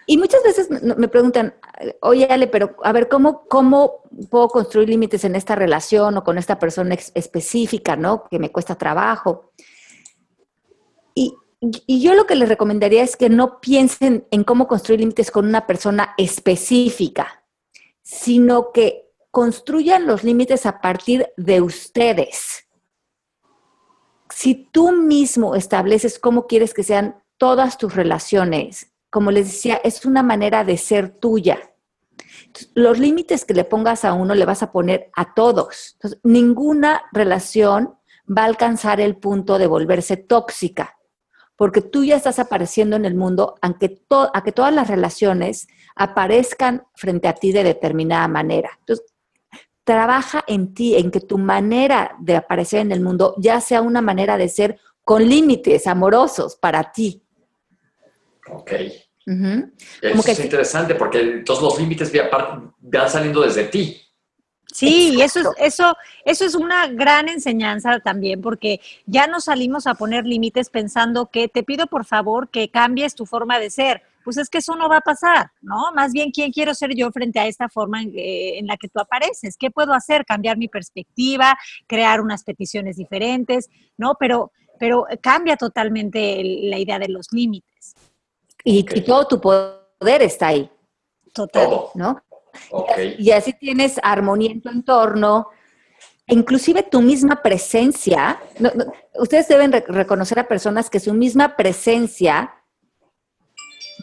Y, 0.07 0.19
muchas 0.19 0.43
veces 0.45 0.71
me 0.71 1.09
preguntan, 1.09 1.55
oye 2.01 2.27
Ale, 2.31 2.47
pero 2.47 2.77
a 2.85 2.93
ver, 2.93 3.09
¿cómo, 3.09 3.45
cómo 3.49 4.03
puedo 4.31 4.49
construir 4.49 4.89
límites 4.89 5.25
en 5.25 5.35
esta 5.35 5.57
relación 5.57 6.17
o 6.17 6.25
con 6.25 6.39
esta 6.39 6.59
persona 6.61 6.95
específica, 7.15 7.97
¿no? 7.97 8.25
Que 8.31 8.39
me 8.39 8.53
cuesta 8.53 8.77
trabajo. 8.77 9.53
Y, 11.15 11.35
y 11.63 12.03
yo 12.03 12.15
lo 12.15 12.27
que 12.27 12.35
les 12.35 12.49
recomendaría 12.49 13.05
es 13.05 13.17
que 13.17 13.31
no 13.31 13.61
piensen 13.61 14.27
en 14.33 14.43
cómo 14.43 14.67
construir 14.67 14.99
límites 14.99 15.31
con 15.31 15.47
una 15.47 15.65
persona 15.65 16.13
específica, 16.19 17.45
sino 18.03 18.73
que 18.73 19.13
construyan 19.31 20.07
los 20.07 20.25
límites 20.25 20.67
a 20.67 20.81
partir 20.81 21.29
de 21.37 21.61
ustedes. 21.61 22.67
Si 24.29 24.69
tú 24.73 24.91
mismo 24.91 25.55
estableces 25.55 26.19
cómo 26.19 26.49
quieres 26.49 26.75
que 26.75 26.83
sean 26.83 27.23
todas 27.39 27.79
tus 27.79 27.95
relaciones, 27.95 28.93
como 29.09 29.31
les 29.31 29.47
decía, 29.47 29.81
es 29.85 30.05
una 30.05 30.25
manera 30.25 30.65
de 30.65 30.77
ser 30.77 31.11
tuya. 31.11 31.59
los 32.75 32.99
límites 32.99 33.45
que 33.45 33.55
le 33.55 33.65
pongas 33.65 34.05
a 34.05 34.15
uno 34.15 34.35
le 34.35 34.45
vas 34.45 34.63
a 34.63 34.73
poner 34.73 35.11
a 35.15 35.33
todos. 35.33 35.97
Ninguna 36.25 37.03
relación 37.13 37.95
va 38.27 38.43
a 38.43 38.47
alcanzar 38.47 39.01
el 39.01 39.17
punto 39.17 39.59
de 39.59 39.69
volverse 39.69 40.17
tóxica 40.17 40.97
porque 41.57 41.83
tú 41.83 42.05
ya 42.05 42.17
estás 42.17 42.39
apareciendo 42.39 42.97
en 42.97 43.05
el 43.05 43.15
mundo, 43.15 43.57
aunque 43.61 44.03
a 44.33 44.43
que 44.43 44.53
todas 44.53 44.75
las 44.75 44.89
relaciones 44.89 45.69
aparezcan 45.95 46.85
frente 46.95 47.29
a 47.29 47.35
ti 47.35 47.53
de 47.53 47.65
determinada 47.65 48.27
manera. 48.29 48.71
Entonces, 48.81 49.07
trabaja 49.85 50.45
en 50.47 50.75
ti, 50.75 50.97
en 50.97 51.11
que 51.11 51.21
tu 51.21 51.39
manera 51.39 52.17
de 52.21 52.37
aparecer 52.37 52.81
en 52.81 52.93
el 52.93 53.01
mundo 53.01 53.35
ya 53.39 53.61
sea 53.61 53.83
una 53.83 54.01
manera 54.01 54.37
de 54.37 54.49
ser 54.49 54.79
con 55.05 55.29
límites 55.29 55.87
amorosos 55.87 56.57
para 56.57 56.93
ti. 56.93 57.23
Ok. 58.51 58.73
Eso 59.23 60.31
es 60.31 60.41
interesante 60.41 60.95
porque 60.95 61.43
todos 61.45 61.63
los 61.63 61.79
límites 61.79 62.13
van 62.91 63.09
saliendo 63.09 63.43
desde 63.43 63.65
ti. 63.65 64.01
Sí, 64.73 65.15
y 65.17 65.23
eso 65.23 65.41
es, 65.41 65.47
eso, 65.59 65.97
eso 66.25 66.45
es 66.47 66.55
una 66.55 66.87
gran 66.89 67.29
enseñanza 67.29 68.01
también, 68.01 68.41
porque 68.41 68.81
ya 69.07 69.27
no 69.27 69.41
salimos 69.41 69.87
a 69.87 69.95
poner 69.95 70.25
límites 70.25 70.71
pensando 70.71 71.27
que 71.27 71.49
te 71.49 71.63
pido 71.63 71.87
por 71.87 72.07
favor 72.07 72.49
que 72.49 72.71
cambies 72.71 73.15
tu 73.15 73.27
forma 73.27 73.59
de 73.59 73.71
ser. 73.71 74.03
Pues 74.25 74.39
es 74.39 74.49
que 74.49 74.59
eso 74.59 74.77
no 74.77 74.89
va 74.89 74.99
a 74.99 75.03
pasar, 75.03 75.51
¿no? 75.61 75.93
Más 75.95 76.13
bien, 76.13 76.31
¿quién 76.31 76.53
quiero 76.53 76.75
ser 76.75 76.95
yo 76.95 77.11
frente 77.11 77.41
a 77.41 77.47
esta 77.47 77.69
forma 77.69 78.03
en, 78.03 78.13
eh, 78.17 78.61
la 78.65 78.77
que 78.77 78.89
tú 78.89 79.01
apareces? 79.01 79.57
¿Qué 79.59 79.71
puedo 79.71 79.93
hacer? 79.93 80.25
Cambiar 80.25 80.57
mi 80.57 80.69
perspectiva, 80.69 81.59
crear 81.87 82.21
unas 82.21 82.45
peticiones 82.45 82.97
diferentes, 82.97 83.69
¿no? 83.99 84.15
Pero, 84.19 84.53
pero 84.79 85.07
cambia 85.21 85.57
totalmente 85.57 86.41
la 86.45 86.79
idea 86.79 86.99
de 86.99 87.09
los 87.09 87.33
límites. 87.33 87.95
Y, 88.65 88.79
y 88.79 89.01
todo 89.03 89.27
tu 89.27 89.41
poder 89.41 90.23
está 90.23 90.49
ahí. 90.49 90.71
Total. 91.33 91.69
¿No? 91.95 92.23
Y, 93.19 93.31
así, 93.31 93.53
tienes 93.53 94.01
armonía 94.03 94.51
en 94.51 94.61
tu 94.61 94.69
entorno, 94.69 95.49
inclusive 96.27 96.83
tu 96.83 97.01
misma 97.01 97.43
presencia. 97.43 98.41
ustedes 99.15 99.49
deben 99.49 99.73
reconocer 99.73 100.39
a 100.39 100.49
personas 100.49 100.91
que 100.91 101.01
su 101.01 101.15
misma 101.15 101.57
presencia 101.57 102.55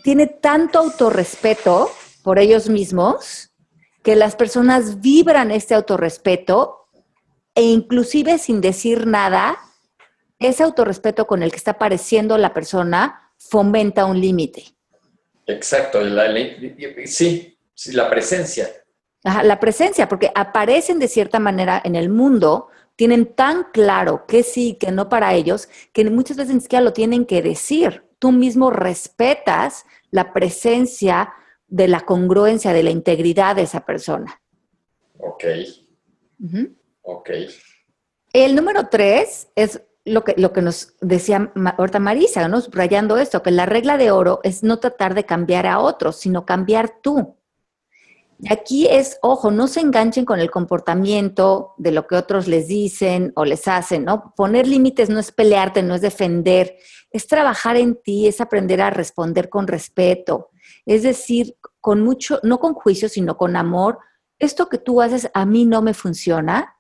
tiene 0.04 0.28
tanto 0.28 0.80
autorrespeto 0.80 1.92
por 2.24 2.40
ellos 2.40 2.70
mismos 2.70 3.52
que 4.04 4.16
las 4.16 4.36
personas 4.36 5.02
vibran 5.02 5.52
este 5.52 5.76
autorrespeto 5.76 6.88
e 7.56 7.64
inclusive 7.64 8.38
sin 8.38 8.62
decir 8.62 9.06
nada, 9.06 9.58
ese 10.40 10.64
autorrespeto 10.64 11.28
con 11.28 11.44
el 11.44 11.52
que 11.52 11.58
está 11.58 11.72
apareciendo 11.72 12.38
la 12.38 12.54
persona 12.54 13.34
fomenta 13.38 14.06
un 14.06 14.20
límite. 14.22 14.66
Exacto, 15.46 16.00
sí, 17.06 17.58
Sí, 17.80 17.94
la 17.94 18.10
presencia. 18.10 18.68
la 19.24 19.58
presencia, 19.58 20.10
porque 20.10 20.34
aparecen 20.36 21.00
de 21.00 21.08
cierta 21.08 21.40
manera 21.40 21.82
en 21.82 21.96
el 21.96 22.10
mundo, 22.10 22.68
tienen 22.98 23.34
tan 23.36 23.68
claro 23.72 24.26
que 24.28 24.44
sí, 24.44 24.76
que 24.78 24.92
no 24.92 25.08
para 25.08 25.34
ellos, 25.34 25.70
que 25.94 26.04
muchas 26.10 26.36
veces 26.36 26.56
ni 26.56 26.60
siquiera 26.60 26.84
lo 26.84 26.92
tienen 26.92 27.26
que 27.26 27.42
decir. 27.42 28.04
Tú 28.20 28.34
mismo 28.34 28.70
respetas 28.70 29.86
la 30.12 30.34
presencia 30.34 31.32
de 31.70 31.88
la 31.88 32.02
congruencia, 32.02 32.74
de 32.74 32.84
la 32.84 32.90
integridad 32.90 33.56
de 33.56 33.62
esa 33.62 33.86
persona. 33.86 34.42
Ok. 35.18 35.46
Ok. 37.04 37.30
El 38.34 38.56
número 38.58 38.90
tres 38.90 39.48
es 39.56 39.82
lo 40.04 40.26
que, 40.26 40.36
lo 40.36 40.52
que 40.52 40.62
nos 40.62 40.96
decía 41.00 41.50
ahorita 41.78 42.00
Marisa, 42.00 42.46
¿no? 42.50 42.60
Subrayando 42.60 43.18
esto, 43.18 43.42
que 43.42 43.52
la 43.52 43.66
regla 43.66 43.96
de 43.96 44.12
oro 44.12 44.42
es 44.44 44.64
no 44.64 44.80
tratar 44.80 45.14
de 45.14 45.24
cambiar 45.24 45.66
a 45.66 45.80
otros, 45.80 46.18
sino 46.18 46.46
cambiar 46.46 47.00
tú. 47.02 47.39
Y 48.42 48.54
aquí 48.54 48.88
es, 48.88 49.20
ojo, 49.22 49.52
no 49.52 49.68
se 49.68 49.82
enganchen 49.82 50.24
con 50.24 50.40
el 50.40 50.50
comportamiento 50.50 51.74
de 51.78 51.92
lo 51.92 52.08
que 52.08 52.16
otros 52.16 52.48
les 52.48 52.70
dicen 52.70 53.34
o 53.36 53.44
les 53.44 53.68
hacen, 53.68 54.06
¿no? 54.06 54.34
Poner 54.34 54.66
límites 54.66 55.10
no 55.10 55.20
es 55.20 55.34
pelearte, 55.34 55.84
no 55.84 55.94
es 55.94 56.00
defender, 56.00 56.78
es 57.12 57.28
trabajar 57.28 57.76
en 57.76 58.02
ti, 58.02 58.28
es 58.28 58.40
aprender 58.40 58.82
a 58.82 58.92
responder 58.92 59.50
con 59.50 59.68
respeto, 59.68 60.52
es 60.86 61.04
decir, 61.04 61.58
con 61.82 62.02
mucho, 62.02 62.40
no 62.42 62.60
con 62.60 62.76
juicio, 62.76 63.10
sino 63.10 63.36
con 63.36 63.58
amor, 63.58 64.00
esto 64.38 64.70
que 64.70 64.78
tú 64.78 65.02
haces 65.02 65.30
a 65.34 65.46
mí 65.46 65.66
no 65.66 65.82
me 65.82 65.94
funciona, 65.94 66.78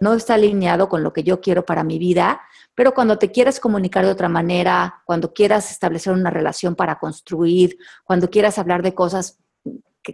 no 0.00 0.12
está 0.12 0.34
alineado 0.34 0.90
con 0.90 1.02
lo 1.02 1.14
que 1.14 1.22
yo 1.22 1.40
quiero 1.40 1.64
para 1.64 1.82
mi 1.82 1.98
vida, 1.98 2.42
pero 2.74 2.92
cuando 2.92 3.18
te 3.18 3.32
quieras 3.32 3.58
comunicar 3.58 4.04
de 4.04 4.12
otra 4.12 4.28
manera, 4.28 5.02
cuando 5.06 5.32
quieras 5.32 5.70
establecer 5.70 6.12
una 6.12 6.30
relación 6.30 6.76
para 6.76 6.98
construir, 6.98 7.78
cuando 8.04 8.28
quieras 8.28 8.58
hablar 8.58 8.82
de 8.82 8.94
cosas 8.94 9.38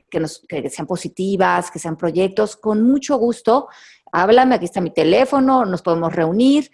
que, 0.01 0.27
que, 0.49 0.71
sean 0.71 0.87
positivas, 0.87 1.71
que 1.71 1.79
sean 1.79 1.97
proyectos, 1.97 2.57
con 2.57 2.83
mucho 2.83 3.17
gusto, 3.17 3.69
háblame, 4.13 4.55
aquí 4.55 4.65
está 4.65 4.81
mi 4.81 4.91
teléfono, 4.91 5.65
nos 5.65 5.83
podemos 5.83 6.13
reunir, 6.13 6.71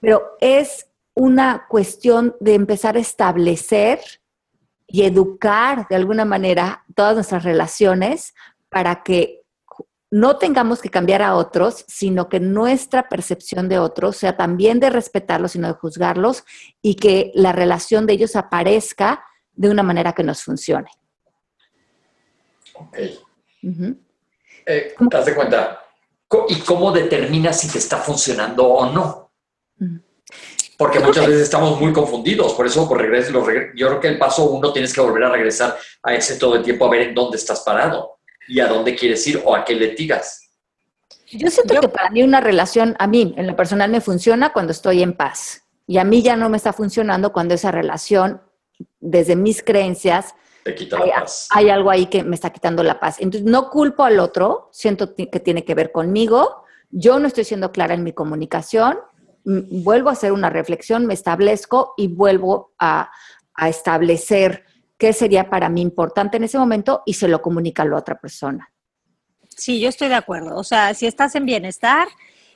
pero 0.00 0.36
es 0.40 0.86
una 1.14 1.66
cuestión 1.68 2.36
de 2.40 2.54
empezar 2.54 2.96
a 2.96 3.00
establecer 3.00 4.00
y 4.86 5.02
educar 5.02 5.86
de 5.88 5.96
alguna 5.96 6.24
manera 6.24 6.84
todas 6.94 7.14
nuestras 7.14 7.44
relaciones 7.44 8.34
para 8.68 9.02
que 9.02 9.40
no 10.10 10.38
tengamos 10.38 10.80
que 10.80 10.90
cambiar 10.90 11.22
a 11.22 11.36
otros, 11.36 11.84
sino 11.86 12.28
que 12.28 12.40
nuestra 12.40 13.08
percepción 13.08 13.68
de 13.68 13.78
otros 13.78 14.16
sea 14.16 14.36
también 14.36 14.80
de 14.80 14.90
respetarlos, 14.90 15.52
sino 15.52 15.68
de 15.68 15.74
juzgarlos 15.74 16.44
y 16.82 16.96
que 16.96 17.30
la 17.34 17.52
relación 17.52 18.06
de 18.06 18.14
ellos 18.14 18.34
aparezca 18.34 19.22
de 19.52 19.70
una 19.70 19.84
manera 19.84 20.12
que 20.12 20.24
nos 20.24 20.42
funcione. 20.42 20.90
Ok. 22.80 22.98
Eh, 24.66 24.94
¿Te 24.98 25.16
das 25.16 25.30
cuenta? 25.34 25.80
¿Y 26.48 26.60
cómo 26.60 26.92
determinas 26.92 27.60
si 27.60 27.68
te 27.68 27.78
está 27.78 27.98
funcionando 27.98 28.66
o 28.66 28.92
no? 28.92 29.30
Porque 30.78 30.98
muchas 31.00 31.26
veces 31.26 31.42
estamos 31.42 31.78
muy 31.78 31.92
confundidos, 31.92 32.54
por 32.54 32.66
eso 32.66 32.88
por 32.88 32.98
regreso, 32.98 33.32
yo 33.74 33.88
creo 33.88 34.00
que 34.00 34.08
el 34.08 34.18
paso 34.18 34.46
uno 34.50 34.72
tienes 34.72 34.94
que 34.94 35.02
volver 35.02 35.24
a 35.24 35.30
regresar 35.30 35.76
a 36.02 36.14
ese 36.14 36.36
todo 36.36 36.56
el 36.56 36.62
tiempo 36.62 36.86
a 36.86 36.90
ver 36.90 37.02
en 37.02 37.14
dónde 37.14 37.36
estás 37.36 37.60
parado 37.60 38.18
y 38.48 38.60
a 38.60 38.66
dónde 38.66 38.94
quieres 38.94 39.26
ir 39.26 39.42
o 39.44 39.54
a 39.54 39.62
qué 39.64 39.74
le 39.74 39.88
tigas. 39.88 40.50
Yo 41.30 41.50
siento 41.50 41.78
que 41.80 41.88
para 41.88 42.08
mí 42.10 42.22
una 42.22 42.40
relación, 42.40 42.96
a 42.98 43.06
mí 43.06 43.34
en 43.36 43.46
lo 43.46 43.54
personal 43.54 43.90
me 43.90 44.00
funciona 44.00 44.52
cuando 44.52 44.72
estoy 44.72 45.02
en 45.02 45.12
paz 45.12 45.62
y 45.86 45.98
a 45.98 46.04
mí 46.04 46.22
ya 46.22 46.36
no 46.36 46.48
me 46.48 46.56
está 46.56 46.72
funcionando 46.72 47.32
cuando 47.32 47.54
esa 47.54 47.70
relación, 47.70 48.40
desde 49.00 49.36
mis 49.36 49.62
creencias, 49.62 50.34
te 50.64 50.74
quita 50.74 50.98
la 50.98 51.20
paz. 51.20 51.48
Hay 51.50 51.70
algo 51.70 51.90
ahí 51.90 52.06
que 52.06 52.22
me 52.22 52.34
está 52.34 52.50
quitando 52.50 52.82
la 52.82 53.00
paz. 53.00 53.16
Entonces, 53.20 53.50
no 53.50 53.70
culpo 53.70 54.04
al 54.04 54.18
otro, 54.18 54.68
siento 54.72 55.14
que 55.14 55.40
tiene 55.40 55.64
que 55.64 55.74
ver 55.74 55.92
conmigo. 55.92 56.64
Yo 56.90 57.18
no 57.18 57.26
estoy 57.26 57.44
siendo 57.44 57.72
clara 57.72 57.94
en 57.94 58.04
mi 58.04 58.12
comunicación. 58.12 58.98
Vuelvo 59.44 60.10
a 60.10 60.12
hacer 60.12 60.32
una 60.32 60.50
reflexión, 60.50 61.06
me 61.06 61.14
establezco 61.14 61.94
y 61.96 62.08
vuelvo 62.08 62.74
a, 62.78 63.10
a 63.54 63.68
establecer 63.68 64.64
qué 64.98 65.12
sería 65.12 65.48
para 65.48 65.68
mí 65.68 65.80
importante 65.80 66.36
en 66.36 66.44
ese 66.44 66.58
momento 66.58 67.02
y 67.06 67.14
se 67.14 67.26
lo 67.26 67.40
comunica 67.40 67.82
a 67.82 67.86
la 67.86 67.96
otra 67.96 68.20
persona. 68.20 68.70
Sí, 69.48 69.80
yo 69.80 69.88
estoy 69.88 70.08
de 70.08 70.14
acuerdo. 70.14 70.56
O 70.56 70.64
sea, 70.64 70.92
si 70.94 71.06
estás 71.06 71.34
en 71.34 71.46
bienestar, 71.46 72.06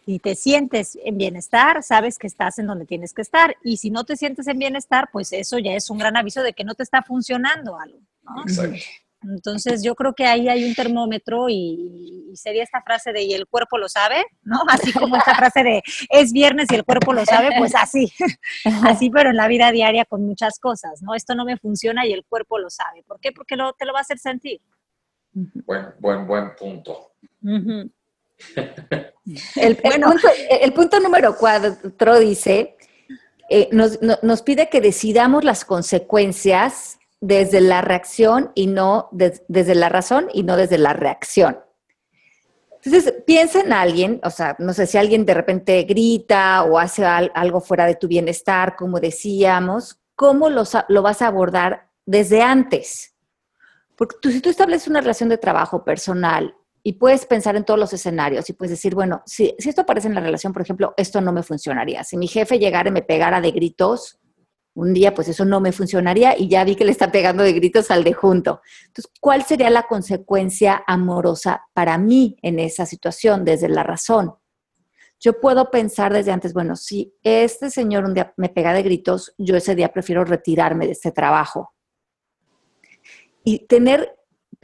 y 0.07 0.19
te 0.19 0.35
sientes 0.35 0.99
en 1.03 1.17
bienestar, 1.17 1.83
sabes 1.83 2.19
que 2.19 2.27
estás 2.27 2.59
en 2.59 2.67
donde 2.67 2.85
tienes 2.85 3.15
que 3.15 3.23
estar. 3.23 3.57
Y 3.63 3.79
si 3.79 3.91
no 3.91 4.05
te 4.05 4.17
sientes 4.17 4.47
en 4.47 4.59
bienestar, 4.59 5.09
pues 5.13 5.33
eso 5.33 5.59
ya 5.59 5.73
es 5.73 5.89
un 5.91 5.99
gran 5.99 6.17
aviso 6.17 6.43
de 6.43 6.53
que 6.53 6.65
no 6.65 6.75
te 6.75 6.83
está 6.83 7.03
funcionando 7.03 7.79
algo. 7.79 7.99
Exacto. 8.47 8.79
Entonces 9.23 9.83
yo 9.83 9.95
creo 9.95 10.13
que 10.15 10.27
ahí 10.27 10.49
hay 10.49 10.65
un 10.65 10.75
termómetro 10.75 11.49
y, 11.49 12.33
sería 12.35 12.65
esta 12.65 12.83
frase 12.83 13.13
de 13.13 13.23
y 13.23 13.33
el 13.33 13.47
cuerpo 13.47 13.79
lo 13.79 13.89
sabe, 13.89 14.25
¿no? 14.43 14.59
Así 14.69 14.93
como 14.93 15.17
esta 15.17 15.35
frase 15.35 15.63
de 15.63 15.83
es 16.11 16.33
viernes 16.33 16.67
y 16.71 16.75
el 16.75 16.85
cuerpo 16.85 17.13
lo 17.13 17.25
sabe, 17.25 17.51
pues 17.57 17.75
así, 17.77 18.13
así 18.85 19.09
pero 19.09 19.31
en 19.31 19.37
la 19.37 19.47
vida 19.47 19.71
diaria 19.71 20.05
con 20.05 20.27
muchas 20.27 20.59
cosas, 20.59 21.01
¿no? 21.01 21.15
Esto 21.15 21.35
no 21.37 21.45
me 21.45 21.57
funciona 21.57 22.07
y 22.07 22.13
el 22.13 22.25
cuerpo 22.25 22.59
lo 22.59 22.71
sabe. 22.71 23.05
¿Por 23.05 23.21
qué? 23.21 23.31
Porque 23.31 23.57
lo, 23.57 23.73
te 23.75 23.87
lo 23.87 23.93
va 23.93 24.01
a 24.01 24.03
hacer 24.03 24.19
sentir. 24.19 24.61
Buen, 25.33 25.95
buen, 26.01 26.27
buen 26.27 26.57
punto. 26.57 27.13
El, 29.57 30.73
punto, 30.73 31.01
número 31.01 31.37
cuatro 31.37 32.19
dice, 32.19 32.77
eh, 33.49 33.69
nos, 33.73 34.43
pide 34.43 34.69
que 34.69 34.81
decidamos 34.81 35.45
las 35.45 35.65
consecuencias 35.65 36.99
desde 37.21 37.61
la 37.61 37.81
reacción 37.81 38.53
y 38.55 38.67
no 38.67 39.09
desde 39.13 39.75
la 39.75 39.89
razón 39.89 40.29
y 40.33 40.43
no 40.43 40.57
desde 40.57 40.79
la 40.79 40.93
reacción. 40.93 41.59
Entonces, 42.83 43.15
piensa 43.27 43.61
en 43.61 43.73
alguien, 43.73 44.21
o 44.25 44.31
sea, 44.31 44.57
no 44.59 44.75
sé 44.75 44.87
si 44.87 44.99
alguien 44.99 45.25
de 45.25 45.33
repente 45.33 45.83
grita 45.85 46.65
o 46.65 46.79
hace 46.79 47.07
algo 47.07 47.63
fuera 47.63 47.87
de 47.87 47.95
tu 47.95 48.09
bienestar, 48.09 48.77
como 48.77 49.01
decíamos, 49.01 49.99
¿cómo 50.15 50.51
lo 50.51 51.03
vas 51.03 51.23
a 51.23 51.27
abordar 51.27 51.89
desde 52.05 52.43
antes? 52.43 53.15
Porque 53.97 54.17
tú, 54.21 54.31
si 54.31 54.43
tú 54.43 54.51
estableces 54.51 54.89
una 54.89 55.01
relación 55.01 55.31
de 55.31 55.39
trabajo 55.39 55.83
personal 55.83 56.55
y 56.87 56.93
puedes 56.93 57.25
pensar 57.25 57.57
en 57.57 57.65
todos 57.65 57.81
los 57.81 57.95
escenarios 57.95 58.49
y 58.51 58.53
puedes 58.53 58.73
decir, 58.73 58.95
bueno, 58.95 59.23
si, 59.25 59.57
esto 59.59 59.81
aparece 59.81 60.07
en 60.07 60.15
la 60.15 60.21
relación, 60.21 60.53
por 60.53 60.61
ejemplo, 60.61 60.93
esto 60.99 61.23
no 61.23 61.33
me 61.33 61.43
funcionaría. 61.43 62.05
Si 62.05 62.19
mi 62.19 62.29
jefe 62.29 62.59
llegara 62.59 62.91
y 62.91 62.93
me 62.93 63.01
pegara 63.01 63.41
de 63.41 63.53
gritos, 63.53 64.21
un 64.75 64.93
día, 64.93 65.15
pues 65.15 65.29
eso 65.29 65.47
no 65.47 65.61
me 65.61 65.73
funcionaría 65.73 66.39
y 66.39 66.49
ya 66.49 66.63
vi 66.63 66.77
que 66.77 66.85
le 66.85 66.91
está 66.91 67.11
pegando 67.11 67.43
de 67.43 67.55
gritos 67.55 67.91
al 67.91 68.05
de 68.05 68.13
junto. 68.13 68.61
Entonces, 68.87 69.11
¿cuál 69.19 69.45
sería 69.45 69.71
la 69.71 69.85
consecuencia 69.85 70.85
amorosa 70.87 71.65
para 71.73 71.97
mí 71.97 72.37
en 72.43 72.59
esa 72.59 72.85
situación 72.85 73.47
desde 73.47 73.71
la 73.71 73.83
razón? 73.83 74.35
Yo 75.19 75.41
puedo 75.41 75.71
pensar 75.71 76.13
desde 76.13 76.33
antes, 76.33 76.53
bueno, 76.53 76.77
si 76.77 77.15
este 77.23 77.71
señor 77.71 78.05
un 78.05 78.13
día 78.13 78.35
me 78.37 78.51
pega 78.51 78.75
de 78.75 78.83
gritos, 78.83 79.33
yo 79.39 79.57
ese 79.57 79.75
día 79.75 79.91
prefiero 79.91 80.23
retirarme 80.25 80.85
de 80.85 80.93
este 80.93 81.13
trabajo. 81.13 81.73
Y 83.43 83.67
tener 83.67 84.15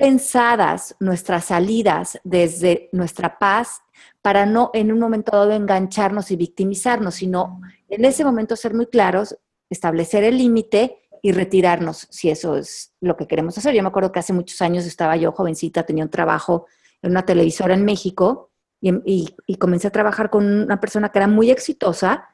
pensadas 0.00 0.96
nuestras 0.98 1.44
salidas 1.44 2.18
desde 2.24 2.88
nuestra 2.90 3.38
paz 3.38 3.82
para 4.22 4.46
no 4.46 4.70
en 4.72 4.92
un 4.92 4.98
momento 4.98 5.36
dado 5.36 5.52
engancharnos 5.52 6.30
y 6.30 6.36
victimizarnos, 6.36 7.16
sino 7.16 7.60
en 7.86 8.06
ese 8.06 8.24
momento 8.24 8.56
ser 8.56 8.72
muy 8.72 8.86
claros, 8.86 9.36
establecer 9.68 10.24
el 10.24 10.38
límite 10.38 11.02
y 11.20 11.32
retirarnos 11.32 12.06
si 12.08 12.30
eso 12.30 12.56
es 12.56 12.94
lo 13.02 13.14
que 13.18 13.26
queremos 13.26 13.58
hacer. 13.58 13.74
Yo 13.74 13.82
me 13.82 13.90
acuerdo 13.90 14.10
que 14.10 14.20
hace 14.20 14.32
muchos 14.32 14.62
años 14.62 14.86
estaba 14.86 15.16
yo 15.16 15.32
jovencita, 15.32 15.82
tenía 15.82 16.04
un 16.04 16.10
trabajo 16.10 16.64
en 17.02 17.10
una 17.10 17.26
televisora 17.26 17.74
en 17.74 17.84
México 17.84 18.52
y, 18.80 19.34
comencé 19.58 19.88
a 19.88 19.92
trabajar 19.92 20.30
con 20.30 20.46
una 20.62 20.80
persona 20.80 21.10
que 21.10 21.18
era 21.18 21.28
muy 21.28 21.50
exitosa, 21.50 22.30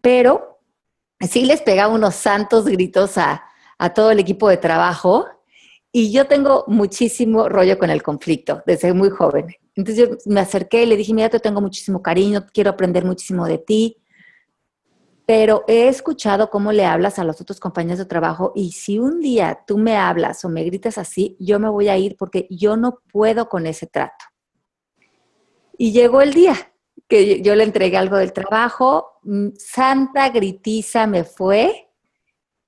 pero 0.00 0.58
sí 1.20 1.44
les 1.44 1.60
pegaba 1.60 1.92
unos 1.92 2.14
santos 2.14 2.64
gritos 2.64 3.18
a, 3.18 3.44
a 3.76 3.92
todo 3.92 4.10
el 4.10 4.20
equipo 4.20 4.48
de 4.48 4.56
trabajo 4.56 5.33
y 5.96 6.10
yo 6.10 6.26
tengo 6.26 6.64
muchísimo 6.66 7.48
rollo 7.48 7.78
con 7.78 7.88
el 7.88 8.02
conflicto 8.02 8.64
desde 8.66 8.92
muy 8.92 9.10
joven. 9.10 9.46
Entonces 9.76 10.08
yo 10.08 10.16
me 10.26 10.40
acerqué 10.40 10.82
y 10.82 10.86
le 10.86 10.96
dije, 10.96 11.14
mira, 11.14 11.28
te 11.30 11.38
tengo 11.38 11.60
muchísimo 11.60 12.02
cariño, 12.02 12.46
quiero 12.52 12.70
aprender 12.70 13.04
muchísimo 13.04 13.46
de 13.46 13.58
ti, 13.58 14.02
pero 15.24 15.62
he 15.68 15.86
escuchado 15.86 16.50
cómo 16.50 16.72
le 16.72 16.84
hablas 16.84 17.20
a 17.20 17.24
los 17.24 17.40
otros 17.40 17.60
compañeros 17.60 18.00
de 18.00 18.06
trabajo 18.06 18.50
y 18.56 18.72
si 18.72 18.98
un 18.98 19.20
día 19.20 19.60
tú 19.68 19.78
me 19.78 19.96
hablas 19.96 20.44
o 20.44 20.48
me 20.48 20.64
gritas 20.64 20.98
así, 20.98 21.36
yo 21.38 21.60
me 21.60 21.68
voy 21.68 21.86
a 21.86 21.96
ir 21.96 22.16
porque 22.18 22.48
yo 22.50 22.76
no 22.76 22.98
puedo 23.12 23.48
con 23.48 23.64
ese 23.68 23.86
trato. 23.86 24.24
Y 25.78 25.92
llegó 25.92 26.22
el 26.22 26.34
día 26.34 26.72
que 27.06 27.40
yo 27.40 27.54
le 27.54 27.62
entregué 27.62 27.98
algo 27.98 28.16
del 28.16 28.32
trabajo, 28.32 29.12
mm, 29.22 29.50
santa 29.56 30.30
gritiza 30.30 31.06
me 31.06 31.22
fue 31.22 31.88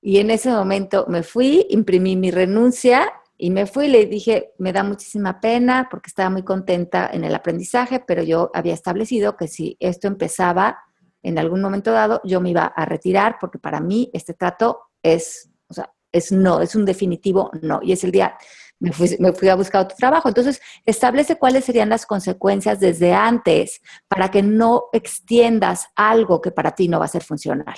y 0.07 0.21
en 0.21 0.31
ese 0.31 0.51
momento 0.51 1.05
me 1.09 1.25
fui, 1.25 1.66
imprimí 1.69 2.14
mi 2.14 2.31
renuncia 2.31 3.12
y 3.37 3.51
me 3.51 3.66
fui 3.66 3.88
le 3.88 4.07
dije, 4.07 4.53
me 4.57 4.73
da 4.73 4.85
muchísima 4.85 5.40
pena 5.40 5.88
porque 5.90 6.07
estaba 6.07 6.31
muy 6.31 6.45
contenta 6.45 7.11
en 7.12 7.25
el 7.25 7.35
aprendizaje, 7.35 7.99
pero 7.99 8.23
yo 8.23 8.53
había 8.55 8.73
establecido 8.73 9.37
que 9.37 9.49
si 9.49 9.77
esto 9.81 10.07
empezaba 10.07 10.79
en 11.25 11.40
algún 11.40 11.61
momento 11.61 11.90
dado, 11.90 12.21
yo 12.23 12.40
me 12.40 12.51
iba 12.51 12.66
a 12.66 12.85
retirar 12.85 13.38
porque 13.40 13.59
para 13.59 13.81
mí 13.81 14.09
este 14.12 14.33
trato 14.33 14.79
es, 15.03 15.51
o 15.66 15.75
sea, 15.75 15.92
es 16.12 16.31
no, 16.31 16.61
es 16.61 16.77
un 16.77 16.85
definitivo 16.85 17.51
no. 17.61 17.81
Y 17.83 17.90
es 17.90 18.05
el 18.05 18.12
día, 18.12 18.38
me 18.79 18.92
fui, 18.92 19.16
me 19.19 19.33
fui 19.33 19.49
a 19.49 19.57
buscar 19.57 19.83
otro 19.83 19.97
trabajo. 19.97 20.29
Entonces, 20.29 20.61
establece 20.85 21.35
cuáles 21.35 21.64
serían 21.64 21.88
las 21.88 22.07
consecuencias 22.07 22.79
desde 22.79 23.12
antes 23.12 23.81
para 24.07 24.31
que 24.31 24.45
no 24.45 24.85
extiendas 24.92 25.88
algo 25.97 26.40
que 26.40 26.53
para 26.53 26.77
ti 26.77 26.87
no 26.87 27.01
va 27.01 27.07
a 27.07 27.09
ser 27.09 27.25
funcional. 27.25 27.75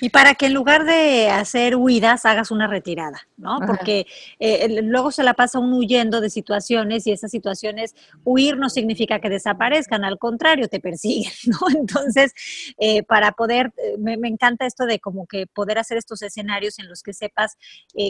Y 0.00 0.10
para 0.10 0.34
que 0.34 0.46
en 0.46 0.54
lugar 0.54 0.84
de 0.84 1.30
hacer 1.30 1.76
huidas, 1.76 2.26
hagas 2.26 2.50
una 2.50 2.66
retirada, 2.66 3.26
¿no? 3.36 3.58
Porque 3.66 4.06
eh, 4.38 4.82
luego 4.82 5.10
se 5.10 5.22
la 5.22 5.34
pasa 5.34 5.58
uno 5.58 5.76
huyendo 5.76 6.20
de 6.20 6.30
situaciones 6.30 7.06
y 7.06 7.12
esas 7.12 7.30
situaciones, 7.30 7.94
huir 8.24 8.56
no 8.56 8.68
significa 8.70 9.20
que 9.20 9.28
desaparezcan, 9.28 10.04
al 10.04 10.18
contrario, 10.18 10.68
te 10.68 10.80
persiguen, 10.80 11.32
¿no? 11.46 11.58
Entonces, 11.78 12.32
eh, 12.78 13.02
para 13.02 13.32
poder, 13.32 13.72
eh, 13.76 13.96
me, 13.98 14.16
encanta 14.28 14.66
esto 14.66 14.86
de 14.86 14.98
como 14.98 15.26
que 15.26 15.46
poder 15.46 15.78
hacer 15.78 15.98
estos 15.98 16.22
escenarios 16.22 16.78
en 16.78 16.88
los 16.88 17.02
que 17.02 17.12
sepas 17.12 17.56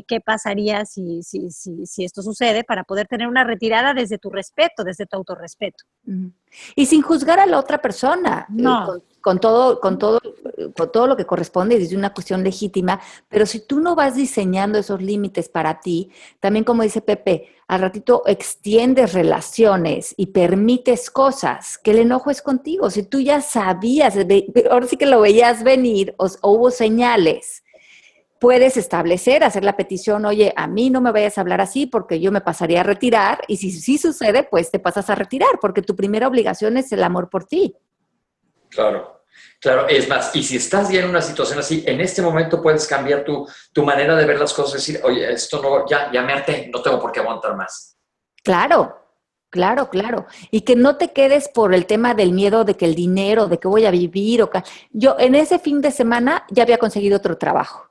qué 0.08 0.20
pasaría 0.20 0.84
si, 0.86 1.22
si, 1.22 1.50
si, 1.50 1.86
si, 1.86 2.04
esto 2.04 2.22
sucede, 2.22 2.64
para 2.64 2.84
poder 2.84 3.06
tener 3.06 3.28
una 3.28 3.44
retirada 3.44 3.94
desde 3.94 4.18
tu 4.18 4.30
respeto, 4.30 4.82
desde 4.82 5.06
tu 5.06 5.16
autorrespeto. 5.16 5.84
Y 6.74 6.86
sin 6.86 7.02
juzgar 7.02 7.38
a 7.38 7.46
la 7.46 7.58
otra 7.58 7.78
persona. 7.78 8.46
No 8.48 9.00
con 9.26 9.40
todo, 9.40 9.80
con 9.80 9.98
todo, 9.98 10.20
con 10.74 10.92
todo 10.92 11.06
lo 11.06 11.16
que 11.16 11.26
corresponde 11.26 11.78
desde 11.78 11.96
una 11.96 12.12
cuestión 12.12 12.42
legítima, 12.42 13.00
pero 13.28 13.46
si 13.46 13.66
tú 13.66 13.80
no 13.80 13.94
vas 13.94 14.14
diseñando 14.14 14.78
esos 14.78 15.02
límites 15.02 15.48
para 15.48 15.80
ti, 15.80 16.10
también 16.40 16.64
como 16.64 16.82
dice 16.82 17.00
Pepe, 17.00 17.48
al 17.68 17.80
ratito 17.80 18.22
extiendes 18.26 19.12
relaciones 19.12 20.14
y 20.16 20.26
permites 20.26 21.10
cosas, 21.10 21.78
que 21.78 21.90
el 21.90 21.98
enojo 21.98 22.30
es 22.30 22.42
contigo. 22.42 22.90
Si 22.90 23.02
tú 23.02 23.20
ya 23.20 23.40
sabías, 23.40 24.16
ahora 24.70 24.86
sí 24.86 24.96
que 24.96 25.06
lo 25.06 25.20
veías 25.20 25.64
venir, 25.64 26.14
o, 26.18 26.28
hubo 26.42 26.70
señales, 26.70 27.64
puedes 28.38 28.76
establecer, 28.76 29.42
hacer 29.42 29.64
la 29.64 29.76
petición, 29.76 30.24
oye, 30.26 30.52
a 30.56 30.66
mí 30.66 30.90
no 30.90 31.00
me 31.00 31.10
vayas 31.10 31.38
a 31.38 31.40
hablar 31.40 31.60
así 31.60 31.86
porque 31.86 32.20
yo 32.20 32.30
me 32.30 32.40
pasaría 32.40 32.80
a 32.80 32.84
retirar, 32.84 33.40
y 33.48 33.56
si 33.56 33.72
sí 33.72 33.98
sucede, 33.98 34.44
pues 34.44 34.70
te 34.70 34.78
pasas 34.78 35.10
a 35.10 35.14
retirar, 35.14 35.58
porque 35.60 35.82
tu 35.82 35.96
primera 35.96 36.28
obligación 36.28 36.76
es 36.76 36.92
el 36.92 37.02
amor 37.02 37.28
por 37.28 37.44
ti. 37.44 37.74
Claro. 38.68 39.15
Claro, 39.60 39.88
es 39.88 40.08
más, 40.08 40.34
y 40.34 40.42
si 40.42 40.56
estás 40.56 40.90
ya 40.90 41.00
en 41.00 41.08
una 41.08 41.22
situación 41.22 41.58
así, 41.58 41.82
en 41.86 42.00
este 42.00 42.22
momento 42.22 42.62
puedes 42.62 42.86
cambiar 42.86 43.24
tu, 43.24 43.46
manera 43.82 44.14
de 44.14 44.24
ver 44.24 44.38
las 44.38 44.52
cosas, 44.52 44.74
decir, 44.74 45.00
oye, 45.02 45.32
esto 45.32 45.60
no, 45.62 45.88
ya, 45.88 46.10
ya 46.12 46.22
me 46.22 46.32
harté, 46.32 46.68
no 46.72 46.82
tengo 46.82 47.00
por 47.00 47.12
qué 47.12 47.20
aguantar 47.20 47.56
más. 47.56 47.96
Claro, 48.42 49.02
Claro, 49.48 49.88
claro. 49.88 50.26
Y 50.50 50.62
que 50.62 50.76
no 50.76 50.96
te 50.96 51.12
quedes 51.12 51.48
por 51.48 51.72
el 51.72 51.86
tema 51.86 52.12
del 52.14 52.32
miedo 52.32 52.64
de 52.64 52.76
que 52.76 52.84
el 52.84 52.94
dinero, 52.94 53.46
de 53.46 53.58
que 53.58 53.68
voy 53.68 53.86
a 53.86 53.90
vivir. 53.90 54.42
O 54.42 54.50
Yo 54.90 55.16
en 55.18 55.34
ese 55.34 55.58
fin 55.58 55.80
de 55.80 55.92
semana 55.92 56.44
ya 56.50 56.64
había 56.64 56.76
conseguido 56.76 57.16
otro 57.16 57.38
trabajo. 57.38 57.88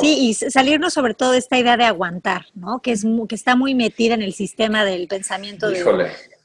Sí, 0.00 0.28
y 0.28 0.34
salirnos 0.34 0.92
sobre 0.94 1.14
todo 1.14 1.32
de 1.32 1.38
esta 1.38 1.58
idea 1.58 1.76
de 1.76 1.84
aguantar, 1.84 2.46
¿no? 2.54 2.80
Que, 2.80 2.92
es, 2.92 3.04
que 3.28 3.34
está 3.34 3.56
muy 3.56 3.74
metida 3.74 4.14
en 4.14 4.22
el 4.22 4.32
sistema 4.32 4.84
del 4.84 5.08
pensamiento 5.08 5.68
de, 5.68 5.82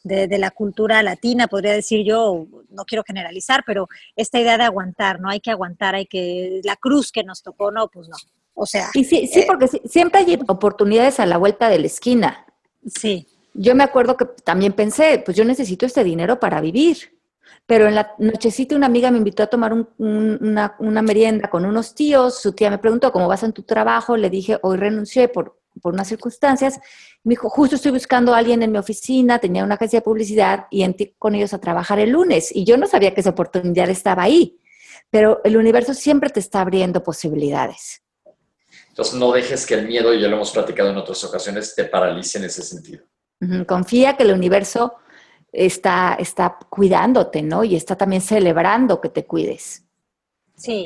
de, 0.03 0.37
la 0.37 0.51
cultura 0.51 1.03
latina, 1.03 1.47
podría 1.47 1.73
decir 1.73 2.05
yo, 2.05 2.47
no 2.69 2.85
quiero 2.85 3.03
generalizar, 3.03 3.63
pero 3.65 3.87
esta 4.15 4.39
idea 4.39 4.57
de 4.57 4.63
aguantar, 4.63 5.19
¿no? 5.19 5.29
Hay 5.29 5.39
que 5.39 5.51
aguantar, 5.51 5.95
hay 5.95 6.05
que, 6.05 6.61
la 6.63 6.75
cruz 6.75 7.11
que 7.11 7.23
nos 7.23 7.43
tocó, 7.43 7.71
no, 7.71 7.87
pues 7.89 8.07
no. 8.07 8.15
O 8.53 8.65
sea. 8.65 8.89
Y 8.93 9.03
sí, 9.03 9.27
sí, 9.27 9.41
eh, 9.41 9.45
porque 9.47 9.67
siempre 9.67 10.21
hay 10.21 10.39
oportunidades 10.47 11.19
a 11.19 11.25
la 11.25 11.37
vuelta 11.37 11.69
de 11.69 11.79
la 11.79 11.87
esquina. 11.87 12.45
Sí. 12.85 13.27
Yo 13.53 13.75
me 13.75 13.83
acuerdo 13.83 14.15
que 14.17 14.25
también 14.43 14.73
pensé, 14.73 15.21
pues 15.23 15.35
yo 15.35 15.43
necesito 15.43 15.85
este 15.85 16.03
dinero 16.03 16.39
para 16.39 16.61
vivir. 16.61 17.17
Pero 17.65 17.87
en 17.87 17.95
la 17.95 18.13
nochecita 18.17 18.75
una 18.75 18.87
amiga 18.87 19.11
me 19.11 19.19
invitó 19.19 19.43
a 19.43 19.47
tomar 19.47 19.73
una, 19.97 20.75
una, 20.79 21.01
merienda 21.03 21.49
con 21.49 21.65
unos 21.65 21.93
tíos. 21.93 22.41
Su 22.41 22.53
tía 22.53 22.71
me 22.71 22.79
preguntó, 22.79 23.11
¿cómo 23.11 23.27
vas 23.27 23.43
en 23.43 23.53
tu 23.53 23.61
trabajo? 23.61 24.17
Le 24.17 24.29
dije, 24.31 24.57
hoy 24.63 24.77
renuncié 24.77 25.27
por 25.27 25.58
por 25.79 25.93
unas 25.93 26.07
circunstancias. 26.07 26.79
Me 27.23 27.31
dijo, 27.31 27.49
justo 27.49 27.75
estoy 27.75 27.91
buscando 27.91 28.33
a 28.33 28.37
alguien 28.37 28.63
en 28.63 28.71
mi 28.71 28.77
oficina, 28.77 29.39
tenía 29.39 29.63
una 29.63 29.75
agencia 29.75 29.99
de 29.99 30.03
publicidad 30.03 30.67
y 30.69 30.83
entré 30.83 31.15
con 31.17 31.35
ellos 31.35 31.53
a 31.53 31.59
trabajar 31.59 31.99
el 31.99 32.11
lunes. 32.11 32.55
Y 32.55 32.65
yo 32.65 32.77
no 32.77 32.87
sabía 32.87 33.13
que 33.13 33.21
esa 33.21 33.31
oportunidad 33.31 33.89
estaba 33.89 34.23
ahí. 34.23 34.59
Pero 35.09 35.41
el 35.43 35.57
universo 35.57 35.93
siempre 35.93 36.29
te 36.29 36.39
está 36.39 36.61
abriendo 36.61 37.03
posibilidades. 37.03 38.03
Entonces 38.89 39.15
no 39.15 39.31
dejes 39.31 39.65
que 39.65 39.75
el 39.75 39.87
miedo, 39.87 40.13
y 40.13 40.21
ya 40.21 40.27
lo 40.27 40.35
hemos 40.35 40.51
platicado 40.51 40.89
en 40.89 40.97
otras 40.97 41.23
ocasiones, 41.23 41.73
te 41.73 41.85
paralice 41.85 42.37
en 42.37 42.43
ese 42.43 42.61
sentido. 42.63 43.03
Confía 43.65 44.17
que 44.17 44.23
el 44.23 44.33
universo 44.33 44.95
está, 45.51 46.15
está 46.19 46.57
cuidándote, 46.69 47.41
¿no? 47.41 47.63
Y 47.63 47.75
está 47.75 47.95
también 47.95 48.21
celebrando 48.21 48.99
que 48.99 49.09
te 49.09 49.25
cuides. 49.25 49.85
Sí. 50.55 50.85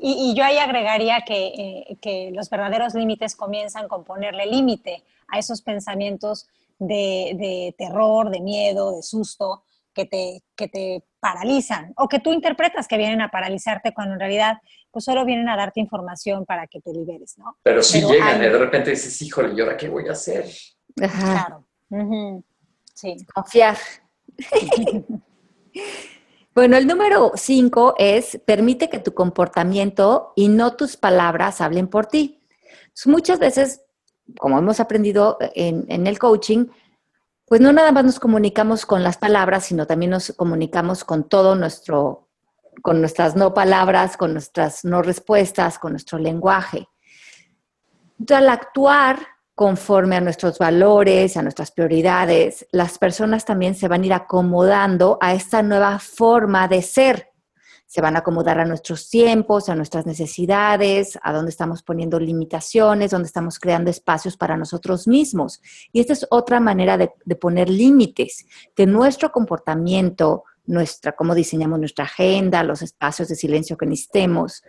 Y, 0.00 0.34
yo 0.36 0.44
ahí 0.44 0.58
agregaría 0.58 1.24
eh, 1.28 1.96
que, 2.00 2.30
los 2.32 2.50
verdaderos 2.50 2.94
límites 2.94 3.36
comienzan 3.36 3.88
con 3.88 4.04
ponerle 4.04 4.46
límite 4.46 5.02
a 5.28 5.38
esos 5.38 5.62
pensamientos 5.62 6.48
de, 6.78 7.74
terror, 7.78 8.30
de 8.30 8.40
miedo, 8.40 8.96
de 8.96 9.02
susto 9.02 9.64
que 9.92 10.04
te, 10.06 10.42
que 10.56 10.68
te 10.68 11.04
paralizan 11.20 11.92
o 11.96 12.08
que 12.08 12.18
tú 12.18 12.32
interpretas 12.32 12.88
que 12.88 12.98
vienen 12.98 13.20
a 13.20 13.30
paralizarte 13.30 13.94
cuando 13.94 14.14
en 14.14 14.20
realidad 14.20 14.58
pues 14.90 15.04
solo 15.04 15.24
vienen 15.24 15.48
a 15.48 15.56
darte 15.56 15.80
información 15.80 16.44
para 16.44 16.66
que 16.66 16.80
te 16.80 16.92
liberes, 16.92 17.38
¿no? 17.38 17.56
Pero 17.62 17.82
si 17.82 18.00
llegan 18.00 18.40
y 18.40 18.46
de 18.46 18.58
repente 18.58 18.90
dices, 18.90 19.20
híjole, 19.22 19.54
¿y 19.54 19.60
ahora 19.60 19.76
qué 19.76 19.88
voy 19.88 20.08
a 20.08 20.12
hacer? 20.12 20.46
Claro. 20.94 21.64
Sí. 22.94 23.16
Confiar. 23.34 23.76
Bueno, 26.54 26.76
el 26.76 26.86
número 26.86 27.32
cinco 27.34 27.94
es 27.98 28.40
permite 28.46 28.88
que 28.88 29.00
tu 29.00 29.12
comportamiento 29.12 30.32
y 30.36 30.46
no 30.46 30.76
tus 30.76 30.96
palabras 30.96 31.60
hablen 31.60 31.88
por 31.88 32.06
ti. 32.06 32.46
muchas 33.06 33.40
veces, 33.40 33.82
como 34.38 34.58
hemos 34.58 34.78
aprendido 34.78 35.36
en, 35.40 35.84
en, 35.88 36.06
el 36.06 36.20
coaching, 36.20 36.66
pues 37.44 37.60
no 37.60 37.72
nada 37.72 37.90
más 37.90 38.04
nos 38.04 38.20
comunicamos 38.20 38.86
con 38.86 39.02
las 39.02 39.18
palabras, 39.18 39.64
sino 39.64 39.88
también 39.88 40.12
nos 40.12 40.32
comunicamos 40.36 41.02
con 41.02 41.28
todo 41.28 41.56
nuestro, 41.56 42.28
con 42.82 43.00
nuestras 43.00 43.34
no 43.34 43.52
palabras, 43.52 44.16
con 44.16 44.32
nuestras 44.32 44.84
no 44.84 45.02
respuestas, 45.02 45.80
con 45.80 45.90
nuestro 45.90 46.18
lenguaje. 46.18 46.88
Entonces, 48.20 48.36
al 48.36 48.48
actuar 48.48 49.33
conforme 49.54 50.16
a 50.16 50.20
nuestros 50.20 50.58
valores, 50.58 51.36
a 51.36 51.42
nuestras 51.42 51.70
prioridades, 51.70 52.66
las 52.72 52.98
personas 52.98 53.44
también 53.44 53.74
se 53.74 53.86
van 53.86 54.02
a 54.02 54.06
ir 54.06 54.12
acomodando 54.12 55.16
a 55.20 55.34
esta 55.34 55.62
nueva 55.62 55.98
forma 56.00 56.66
de 56.66 56.82
ser. 56.82 57.30
Se 57.86 58.00
van 58.00 58.16
a 58.16 58.20
acomodar 58.20 58.58
a 58.58 58.64
nuestros 58.64 59.08
tiempos, 59.08 59.68
a 59.68 59.76
nuestras 59.76 60.06
necesidades, 60.06 61.16
a 61.22 61.32
dónde 61.32 61.50
estamos 61.50 61.84
poniendo 61.84 62.18
limitaciones, 62.18 63.12
dónde 63.12 63.28
estamos 63.28 63.60
creando 63.60 63.90
espacios 63.90 64.36
para 64.36 64.56
nosotros 64.56 65.06
mismos. 65.06 65.60
Y 65.92 66.00
esta 66.00 66.14
es 66.14 66.26
otra 66.30 66.58
manera 66.58 66.98
de, 66.98 67.12
poner 67.36 67.70
límites, 67.70 68.46
que 68.74 68.86
nuestro 68.86 69.30
comportamiento, 69.30 70.42
nuestra, 70.66 71.12
cómo 71.12 71.36
diseñamos 71.36 71.78
nuestra 71.78 72.06
agenda, 72.06 72.64
los 72.64 72.82
espacios 72.82 73.28
de 73.28 73.36
silencio 73.36 73.76
que 73.76 73.86
necesitemos, 73.86 74.64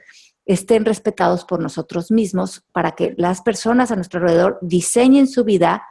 estén 0.45 0.85
respetados 0.85 1.43
por 1.45 1.59
nosotros 1.59 2.11
mismos 2.11 2.63
para 2.71 2.91
que 2.91 3.13
las 3.17 3.41
personas 3.41 3.91
a 3.91 3.95
nuestro 3.95 4.19
alrededor 4.19 4.59
diseñen 4.61 5.27
su 5.27 5.43
vida 5.43 5.83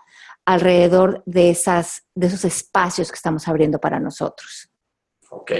alrededor 0.44 1.22
de, 1.26 1.50
esas, 1.50 2.04
de 2.14 2.26
esos 2.26 2.44
espacios 2.44 3.10
que 3.10 3.16
estamos 3.16 3.48
abriendo 3.48 3.80
para 3.80 3.98
nosotros. 3.98 4.70
Ok. 5.30 5.52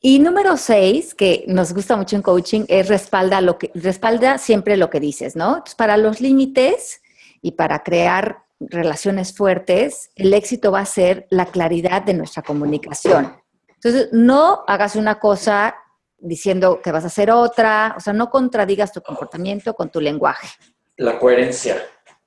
Y 0.00 0.18
número 0.18 0.56
seis, 0.56 1.14
que 1.14 1.44
nos 1.46 1.72
gusta 1.72 1.96
mucho 1.96 2.16
en 2.16 2.22
coaching, 2.22 2.64
es 2.68 2.88
respalda, 2.88 3.40
lo 3.40 3.56
que, 3.56 3.70
respalda 3.74 4.36
siempre 4.38 4.76
lo 4.76 4.90
que 4.90 4.98
dices, 4.98 5.36
¿no? 5.36 5.62
para 5.76 5.96
los 5.96 6.20
límites 6.20 7.00
y 7.40 7.52
para 7.52 7.82
crear 7.84 8.42
relaciones 8.58 9.34
fuertes, 9.34 10.10
el 10.16 10.34
éxito 10.34 10.72
va 10.72 10.80
a 10.80 10.86
ser 10.86 11.26
la 11.30 11.46
claridad 11.46 12.02
de 12.02 12.14
nuestra 12.14 12.42
comunicación. 12.42 13.36
Entonces, 13.74 14.08
no 14.12 14.62
hagas 14.66 14.96
una 14.96 15.18
cosa 15.18 15.74
diciendo 16.22 16.80
que 16.82 16.92
vas 16.92 17.04
a 17.04 17.08
hacer 17.08 17.30
otra, 17.30 17.94
o 17.96 18.00
sea, 18.00 18.12
no 18.12 18.30
contradigas 18.30 18.92
tu 18.92 19.02
comportamiento 19.02 19.74
con 19.74 19.90
tu 19.90 20.00
lenguaje. 20.00 20.48
La 20.96 21.18
coherencia. 21.18 21.82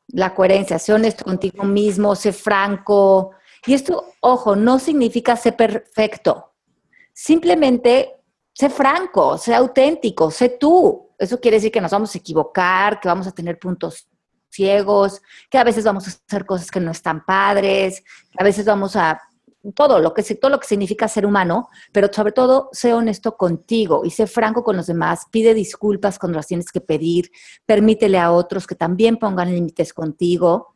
La 0.10 0.36
coherencia, 0.36 0.78
sé 0.78 0.94
honesto 0.94 1.24
contigo 1.24 1.64
mismo, 1.64 2.16
sé 2.16 2.34
franco. 2.34 3.32
Y 3.66 3.74
esto, 3.74 4.14
ojo, 4.20 4.56
no 4.56 4.78
significa 4.78 5.36
ser 5.36 5.56
perfecto. 5.56 6.54
Simplemente 7.14 8.16
sé 8.54 8.70
franco, 8.70 9.38
sé 9.38 9.56
auténtico, 9.56 10.30
sé 10.30 10.50
tú. 10.50 11.14
Eso 11.18 11.40
quiere 11.40 11.58
decir 11.58 11.72
que 11.72 11.82
nos 11.82 11.92
vamos 11.92 12.14
a 12.14 12.18
equivocar, 12.18 13.00
que 13.00 13.08
vamos 13.08 13.28
a 13.28 13.32
tener 13.32 13.58
puntos 13.58 14.08
ciegos, 14.50 15.22
que 15.50 15.58
a 15.58 15.64
veces 15.64 15.84
vamos 15.84 16.08
a 16.08 16.12
hacer 16.12 16.46
cosas 16.46 16.70
que 16.70 16.80
no 16.80 16.92
están 16.92 17.26
padres, 17.26 18.02
que 18.02 18.38
a 18.38 18.44
veces 18.44 18.66
vamos 18.66 18.96
a 18.96 19.20
todo 19.74 20.00
lo 20.00 20.14
que 20.14 20.24
todo 20.36 20.52
lo 20.52 20.60
que 20.60 20.68
significa 20.68 21.08
ser 21.08 21.26
humano, 21.26 21.70
pero 21.92 22.12
sobre 22.12 22.32
todo 22.32 22.70
sé 22.72 22.94
honesto 22.94 23.38
contigo 23.38 24.04
y 24.06 24.12
sé 24.12 24.28
franco 24.28 24.64
con 24.64 24.78
los 24.78 24.88
demás, 24.88 25.26
pide 25.32 25.54
disculpas 25.54 26.20
cuando 26.20 26.38
las 26.38 26.48
tienes 26.48 26.72
que 26.72 26.82
pedir, 26.82 27.32
permítele 27.66 28.20
a 28.20 28.32
otros 28.32 28.68
que 28.68 28.76
también 28.76 29.18
pongan 29.18 29.52
límites 29.52 29.94
contigo 29.94 30.76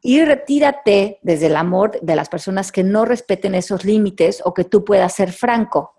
y 0.00 0.24
retírate 0.24 1.18
desde 1.22 1.46
el 1.46 1.56
amor 1.56 2.00
de 2.00 2.16
las 2.16 2.28
personas 2.28 2.70
que 2.70 2.84
no 2.84 3.04
respeten 3.04 3.54
esos 3.54 3.84
límites 3.84 4.40
o 4.44 4.54
que 4.54 4.64
tú 4.64 4.84
puedas 4.84 5.14
ser 5.14 5.32
franco. 5.32 5.94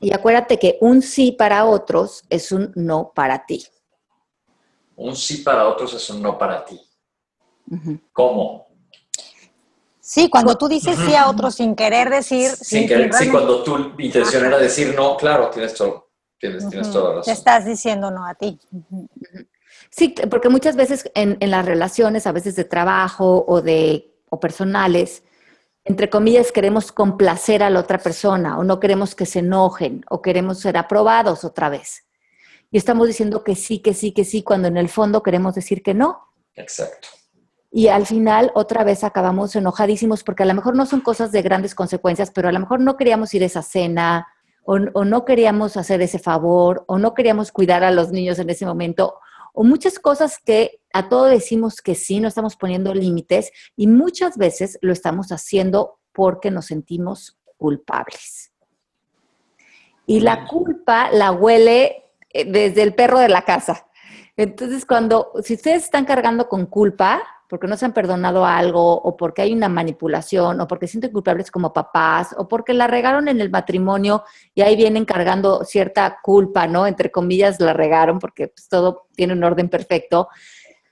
Y 0.00 0.12
acuérdate 0.12 0.58
que 0.58 0.78
un 0.80 1.02
sí 1.02 1.32
para 1.32 1.64
otros 1.64 2.24
es 2.28 2.52
un 2.52 2.72
no 2.76 3.12
para 3.14 3.46
ti. 3.46 3.64
Un 4.96 5.16
sí 5.16 5.38
para 5.38 5.66
otros 5.66 5.94
es 5.94 6.10
un 6.10 6.22
no 6.22 6.38
para 6.38 6.64
ti. 6.64 6.80
¿Cómo? 8.12 8.73
Sí, 10.06 10.28
cuando 10.28 10.58
tú 10.58 10.68
dices 10.68 10.98
sí 10.98 11.14
a 11.14 11.30
otro 11.30 11.50
sin 11.50 11.74
querer 11.74 12.10
decir. 12.10 12.50
Sin, 12.50 12.86
querer, 12.86 13.10
sí, 13.14 13.30
cuando 13.30 13.62
tu 13.62 13.94
intención 13.98 14.44
era 14.44 14.58
decir 14.58 14.94
no, 14.94 15.16
claro, 15.16 15.48
tienes 15.48 15.72
todo, 15.72 16.10
tienes, 16.38 16.68
tienes 16.68 16.90
toda 16.90 17.04
la 17.04 17.14
razón. 17.16 17.24
Te 17.24 17.32
estás 17.32 17.64
diciendo 17.64 18.10
no 18.10 18.26
a 18.26 18.34
ti. 18.34 18.60
Sí, 19.88 20.14
porque 20.28 20.50
muchas 20.50 20.76
veces 20.76 21.10
en, 21.14 21.38
en, 21.40 21.50
las 21.50 21.64
relaciones, 21.64 22.26
a 22.26 22.32
veces 22.32 22.54
de 22.54 22.64
trabajo 22.64 23.46
o 23.48 23.62
de 23.62 24.14
o 24.28 24.38
personales, 24.38 25.22
entre 25.84 26.10
comillas, 26.10 26.52
queremos 26.52 26.92
complacer 26.92 27.62
a 27.62 27.70
la 27.70 27.80
otra 27.80 27.96
persona 27.96 28.58
o 28.58 28.64
no 28.64 28.80
queremos 28.80 29.14
que 29.14 29.24
se 29.24 29.38
enojen 29.38 30.04
o 30.10 30.20
queremos 30.20 30.60
ser 30.60 30.76
aprobados 30.76 31.44
otra 31.44 31.70
vez. 31.70 32.04
Y 32.70 32.76
estamos 32.76 33.06
diciendo 33.06 33.42
que 33.42 33.54
sí, 33.54 33.78
que 33.78 33.94
sí, 33.94 34.12
que 34.12 34.26
sí, 34.26 34.42
cuando 34.42 34.68
en 34.68 34.76
el 34.76 34.90
fondo 34.90 35.22
queremos 35.22 35.54
decir 35.54 35.82
que 35.82 35.94
no. 35.94 36.34
Exacto. 36.56 37.08
Y 37.76 37.88
al 37.88 38.06
final 38.06 38.52
otra 38.54 38.84
vez 38.84 39.02
acabamos 39.02 39.56
enojadísimos 39.56 40.22
porque 40.22 40.44
a 40.44 40.46
lo 40.46 40.54
mejor 40.54 40.76
no 40.76 40.86
son 40.86 41.00
cosas 41.00 41.32
de 41.32 41.42
grandes 41.42 41.74
consecuencias, 41.74 42.30
pero 42.30 42.48
a 42.48 42.52
lo 42.52 42.60
mejor 42.60 42.78
no 42.78 42.96
queríamos 42.96 43.34
ir 43.34 43.42
a 43.42 43.46
esa 43.46 43.62
cena 43.62 44.28
o, 44.62 44.76
o 44.92 45.04
no 45.04 45.24
queríamos 45.24 45.76
hacer 45.76 46.00
ese 46.00 46.20
favor 46.20 46.84
o 46.86 46.98
no 46.98 47.14
queríamos 47.14 47.50
cuidar 47.50 47.82
a 47.82 47.90
los 47.90 48.12
niños 48.12 48.38
en 48.38 48.48
ese 48.48 48.64
momento 48.64 49.18
o 49.52 49.64
muchas 49.64 49.98
cosas 49.98 50.38
que 50.38 50.82
a 50.92 51.08
todo 51.08 51.24
decimos 51.24 51.82
que 51.82 51.96
sí, 51.96 52.20
no 52.20 52.28
estamos 52.28 52.54
poniendo 52.54 52.94
límites 52.94 53.50
y 53.74 53.88
muchas 53.88 54.38
veces 54.38 54.78
lo 54.80 54.92
estamos 54.92 55.32
haciendo 55.32 55.98
porque 56.12 56.52
nos 56.52 56.66
sentimos 56.66 57.40
culpables. 57.56 58.52
Y 60.06 60.20
la 60.20 60.46
culpa 60.46 61.10
la 61.10 61.32
huele 61.32 62.04
eh, 62.30 62.44
desde 62.44 62.82
el 62.82 62.94
perro 62.94 63.18
de 63.18 63.28
la 63.28 63.42
casa. 63.42 63.88
Entonces, 64.36 64.86
cuando, 64.86 65.32
si 65.42 65.54
ustedes 65.54 65.82
están 65.82 66.04
cargando 66.04 66.48
con 66.48 66.66
culpa, 66.66 67.20
porque 67.54 67.68
no 67.68 67.76
se 67.76 67.84
han 67.84 67.92
perdonado 67.92 68.44
algo, 68.44 69.00
o 69.00 69.16
porque 69.16 69.42
hay 69.42 69.52
una 69.52 69.68
manipulación, 69.68 70.60
o 70.60 70.66
porque 70.66 70.88
sienten 70.88 71.12
culpables 71.12 71.52
como 71.52 71.72
papás, 71.72 72.34
o 72.36 72.48
porque 72.48 72.74
la 72.74 72.88
regaron 72.88 73.28
en 73.28 73.40
el 73.40 73.48
matrimonio 73.48 74.24
y 74.56 74.62
ahí 74.62 74.74
vienen 74.74 75.04
cargando 75.04 75.62
cierta 75.62 76.18
culpa, 76.20 76.66
¿no? 76.66 76.84
Entre 76.88 77.12
comillas, 77.12 77.60
la 77.60 77.72
regaron 77.72 78.18
porque 78.18 78.48
pues, 78.48 78.68
todo 78.68 79.06
tiene 79.14 79.34
un 79.34 79.44
orden 79.44 79.68
perfecto. 79.68 80.30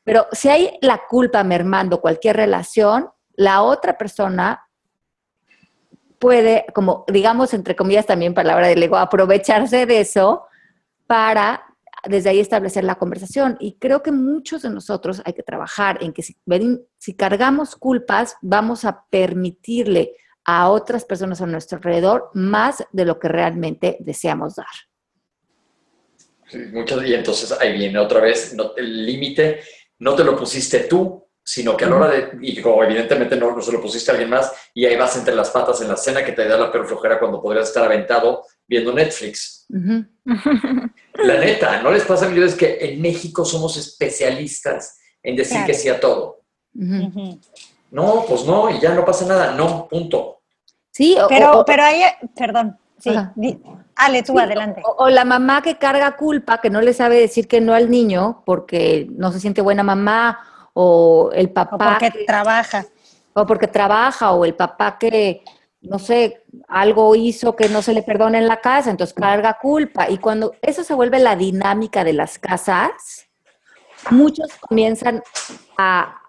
Pero 0.05 0.29
si 0.31 0.51
hay 0.51 0.79
la 0.83 1.03
culpa 1.09 1.43
mermando 1.43 2.01
cualquier 2.01 2.37
relación, 2.37 3.11
la 3.35 3.63
otra 3.63 3.99
persona 3.99 4.69
puede, 6.21 6.65
como 6.73 7.05
digamos, 7.09 7.55
entre 7.55 7.75
comillas 7.75 8.07
también 8.07 8.35
palabra 8.35 8.69
del 8.69 8.85
ego, 8.85 8.99
aprovecharse 8.99 9.85
de 9.85 10.01
eso 10.01 10.45
para 11.09 11.72
desde 12.09 12.31
ahí 12.31 12.41
establecer 12.41 12.85
la 12.85 12.97
conversación. 12.97 13.57
Y 13.61 13.77
creo 13.79 14.03
que 14.03 14.13
muchos 14.13 14.63
de 14.63 14.71
nosotros 14.71 15.23
hay 15.25 15.33
que 15.33 15.43
trabajar 15.43 16.03
en 16.03 16.13
que 16.13 16.23
si, 16.23 17.15
cargamos 17.15 17.77
culpas, 17.77 18.37
vamos 18.43 18.85
a 18.85 19.05
permitirle 19.11 20.17
a 20.45 20.71
otras 20.71 21.05
personas 21.05 21.41
a 21.41 21.47
nuestro 21.47 21.79
alrededor 21.79 22.31
más 22.35 22.85
de 22.93 23.05
lo 23.05 23.19
que 23.19 23.29
realmente 23.29 23.97
deseamos 24.01 24.57
dar. 24.57 24.67
Muchas, 26.73 27.07
y 27.07 27.15
entonces 27.15 27.53
ahí 27.53 27.79
viene 27.79 27.99
otra 27.99 28.21
vez 28.21 28.55
el 28.77 29.07
límite, 29.07 29.61
no 30.01 30.15
te 30.15 30.25
lo 30.25 30.37
pusiste 30.37 30.81
tú, 30.81 31.22
sino 31.45 31.77
que 31.77 31.85
a 31.85 31.89
la 31.89 31.97
hora 31.97 32.09
de, 32.09 32.39
y 32.41 32.59
evidentemente 32.59 33.37
no, 33.37 33.55
no, 33.55 33.61
se 33.61 33.73
lo 33.73 33.81
pusiste 33.81 34.11
a 34.11 34.15
alguien 34.15 34.31
más, 34.31 34.53
y 34.75 34.87
ahí 34.87 34.97
vas 34.97 35.17
entre 35.17 35.35
las 35.35 35.51
patas 35.51 35.81
en 35.81 35.89
la 35.89 35.97
cena 35.97 36.25
que 36.25 36.33
te 36.33 36.47
da 36.47 36.57
la 36.57 36.71
peor 36.71 36.87
flojera 36.87 37.19
cuando 37.19 37.43
podrías 37.43 37.69
estar 37.69 37.85
aventado 37.85 38.45
viendo 38.67 38.93
Netflix. 38.93 39.67
La 39.69 41.39
neta, 41.39 41.83
¿no 41.83 41.91
les 41.91 42.05
pasa 42.05 42.27
a 42.27 42.29
mí 42.29 42.41
que 42.57 42.79
en 42.81 43.01
México 43.01 43.45
somos 43.45 43.77
especialistas 43.77 44.99
en 45.23 45.37
decir 45.37 45.65
que 45.67 45.75
sí 45.75 45.89
a 45.89 46.01
todo? 46.01 46.41
No, 46.73 48.25
pues 48.27 48.45
no, 48.45 48.71
y 48.71 48.81
ya 48.81 48.95
no 48.95 49.05
pasa 49.05 49.27
nada, 49.27 49.55
no, 49.55 49.87
punto. 49.89 50.41
Sí, 50.91 51.17
pero, 51.29 51.65
pero 51.67 51.83
ahí, 51.83 52.03
perdón, 52.37 52.79
sí, 52.99 53.11
Ale, 53.95 54.23
tú 54.23 54.39
adelante. 54.39 54.83
O, 54.85 55.11
la 55.11 55.25
mamá 55.25 55.61
que 55.61 55.77
carga 55.77 56.17
culpa, 56.17 56.61
que 56.61 56.71
no 56.71 56.81
le 56.81 56.95
sabe 56.95 57.19
decir 57.19 57.47
que 57.47 57.61
no 57.61 57.75
al 57.75 57.91
niño 57.91 58.43
porque 58.47 59.07
no 59.11 59.33
se 59.33 59.41
siente 59.41 59.61
buena 59.61 59.83
mamá, 59.83 60.39
o 60.73 61.31
el 61.33 61.51
papá. 61.51 61.77
O 61.77 61.79
porque 61.79 62.25
trabaja. 62.27 62.87
O 63.35 63.47
porque 63.47 63.67
trabaja, 63.67 64.33
o 64.33 64.45
el 64.45 64.55
papá 64.55 64.99
que 64.99 65.43
no 65.83 65.99
sé, 65.99 66.45
algo 66.69 67.15
hizo 67.17 67.57
que 67.57 67.69
no 67.69 67.83
se 67.83 67.93
le 67.93 68.03
perdone 68.03 68.39
en 68.39 68.47
la 68.47 68.61
casa, 68.61 68.91
entonces 68.91 69.15
carga 69.15 69.59
culpa. 69.61 70.09
Y 70.09 70.19
cuando 70.19 70.55
eso 70.63 70.85
se 70.85 70.95
vuelve 70.95 71.19
la 71.19 71.35
dinámica 71.35 72.05
de 72.05 72.13
las 72.13 72.39
casas, 72.39 73.27
muchos 74.11 74.49
comienzan 74.61 75.23
a, 75.77 76.21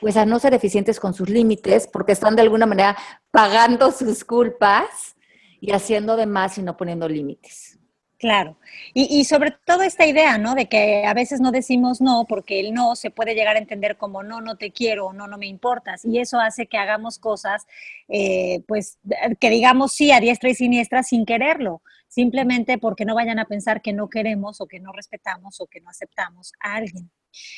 pues 0.00 0.16
a 0.16 0.24
no 0.24 0.38
ser 0.38 0.54
eficientes 0.54 0.98
con 0.98 1.12
sus 1.12 1.28
límites 1.28 1.86
porque 1.86 2.12
están 2.12 2.34
de 2.34 2.42
alguna 2.42 2.64
manera 2.64 2.96
pagando 3.30 3.92
sus 3.92 4.24
culpas 4.24 5.16
y 5.60 5.72
haciendo 5.72 6.16
de 6.16 6.26
más 6.26 6.56
y 6.56 6.62
no 6.62 6.76
poniendo 6.78 7.08
límites. 7.08 7.79
Claro. 8.20 8.58
Y, 8.92 9.24
sobre 9.24 9.50
todo 9.64 9.82
esta 9.82 10.06
idea, 10.06 10.36
¿no? 10.36 10.54
De 10.54 10.68
que 10.68 11.06
a 11.06 11.14
veces 11.14 11.40
no 11.40 11.52
decimos 11.52 12.02
no 12.02 12.26
porque 12.28 12.60
el 12.60 12.74
no 12.74 12.94
se 12.94 13.10
puede 13.10 13.34
llegar 13.34 13.56
a 13.56 13.58
entender 13.58 13.96
como 13.96 14.22
no, 14.22 14.42
no 14.42 14.58
te 14.58 14.72
quiero 14.72 15.06
o 15.06 15.12
no, 15.14 15.26
no 15.26 15.38
me 15.38 15.46
importas. 15.46 16.04
Y 16.04 16.18
eso 16.18 16.38
hace 16.38 16.66
que 16.66 16.76
hagamos 16.76 17.18
cosas, 17.18 17.66
eh, 18.08 18.62
pues, 18.68 18.98
que 19.40 19.48
digamos 19.48 19.94
sí 19.94 20.12
a 20.12 20.20
diestra 20.20 20.50
y 20.50 20.54
siniestra 20.54 21.02
sin 21.02 21.24
quererlo, 21.24 21.80
simplemente 22.08 22.76
porque 22.76 23.06
no 23.06 23.14
vayan 23.14 23.38
a 23.38 23.46
pensar 23.46 23.80
que 23.80 23.94
no 23.94 24.10
queremos 24.10 24.60
o 24.60 24.66
que 24.66 24.80
no 24.80 24.92
respetamos 24.92 25.58
o 25.58 25.66
que 25.66 25.80
no 25.80 25.88
aceptamos 25.88 26.52
a 26.60 26.74
alguien. 26.74 27.10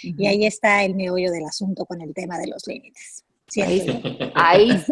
Y 0.02 0.26
ahí 0.28 0.46
está 0.46 0.84
el 0.84 0.94
meollo 0.94 1.32
del 1.32 1.44
asunto 1.44 1.86
con 1.86 2.00
el 2.02 2.14
tema 2.14 2.38
de 2.38 2.46
los 2.46 2.68
límites. 2.68 3.24
Ahí, 4.34 4.70
es 4.70 4.86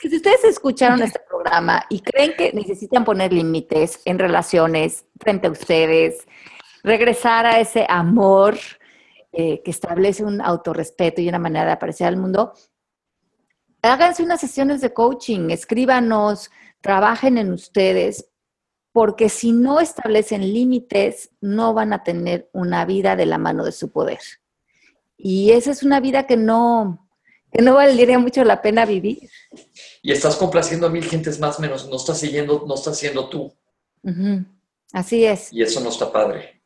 que 0.00 0.08
si 0.08 0.16
ustedes 0.16 0.44
escucharon 0.44 1.02
este 1.02 1.20
programa 1.28 1.84
y 1.88 2.00
creen 2.00 2.34
que 2.36 2.52
necesitan 2.52 3.04
poner 3.04 3.32
límites 3.32 4.00
en 4.04 4.18
relaciones 4.18 5.04
frente 5.18 5.48
a 5.48 5.50
ustedes, 5.50 6.26
regresar 6.82 7.46
a 7.46 7.58
ese 7.58 7.86
amor 7.88 8.56
eh, 9.32 9.62
que 9.62 9.70
establece 9.70 10.24
un 10.24 10.40
autorrespeto 10.40 11.20
y 11.20 11.28
una 11.28 11.38
manera 11.38 11.66
de 11.66 11.72
aparecer 11.72 12.06
al 12.06 12.16
mundo, 12.16 12.52
háganse 13.82 14.22
unas 14.22 14.40
sesiones 14.40 14.80
de 14.80 14.92
coaching, 14.92 15.50
escríbanos, 15.50 16.50
trabajen 16.80 17.38
en 17.38 17.52
ustedes, 17.52 18.30
porque 18.92 19.28
si 19.28 19.52
no 19.52 19.80
establecen 19.80 20.40
límites, 20.40 21.30
no 21.40 21.74
van 21.74 21.92
a 21.92 22.02
tener 22.02 22.48
una 22.52 22.84
vida 22.84 23.16
de 23.16 23.26
la 23.26 23.38
mano 23.38 23.64
de 23.64 23.72
su 23.72 23.90
poder. 23.90 24.20
Y 25.16 25.50
esa 25.50 25.72
es 25.72 25.82
una 25.82 26.00
vida 26.00 26.26
que 26.26 26.36
no, 26.36 27.07
que 27.52 27.62
no 27.62 27.74
valdría 27.74 28.18
mucho 28.18 28.44
la 28.44 28.60
pena 28.60 28.84
vivir. 28.84 29.30
Y 30.02 30.12
estás 30.12 30.36
complaciendo 30.36 30.86
a 30.86 30.90
mil 30.90 31.04
gentes 31.04 31.38
más 31.38 31.58
menos, 31.60 31.88
no 31.88 31.96
estás 31.96 32.18
siguiendo, 32.18 32.64
no 32.66 32.74
estás 32.74 32.98
siendo 32.98 33.28
tú. 33.28 33.54
Así 34.92 35.24
es. 35.24 35.52
Y 35.52 35.62
eso 35.62 35.80
no 35.80 35.88
está 35.88 36.10
padre. 36.12 36.62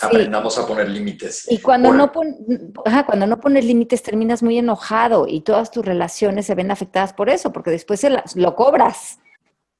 Aprendamos 0.00 0.58
a 0.58 0.66
poner 0.66 0.90
límites. 0.90 1.50
Y 1.50 1.58
cuando, 1.58 1.92
no 1.92 2.12
cuando 2.12 3.26
no 3.26 3.40
pones 3.40 3.64
límites 3.64 4.02
terminas 4.02 4.42
muy 4.42 4.58
enojado 4.58 5.26
y 5.26 5.40
todas 5.40 5.70
tus 5.70 5.84
relaciones 5.84 6.46
se 6.46 6.54
ven 6.54 6.70
afectadas 6.70 7.12
por 7.12 7.30
eso, 7.30 7.52
porque 7.52 7.70
después 7.70 8.00
se 8.00 8.10
lo 8.34 8.54
cobras. 8.54 9.18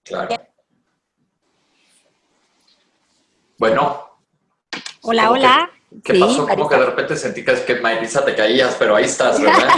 Claro. 0.02 0.36
Bueno. 3.58 4.18
Hola, 5.02 5.30
hola. 5.30 5.70
¿Qué 6.02 6.14
pasó? 6.18 6.46
Como 6.46 6.68
que 6.68 6.76
de 6.76 6.86
repente 6.86 7.16
sentí 7.16 7.44
que, 7.44 7.54
que 7.64 7.76
Marisa 7.76 8.24
te 8.24 8.34
caías, 8.34 8.76
pero 8.78 8.96
ahí 8.96 9.04
estás, 9.04 9.40
¿verdad? 9.40 9.68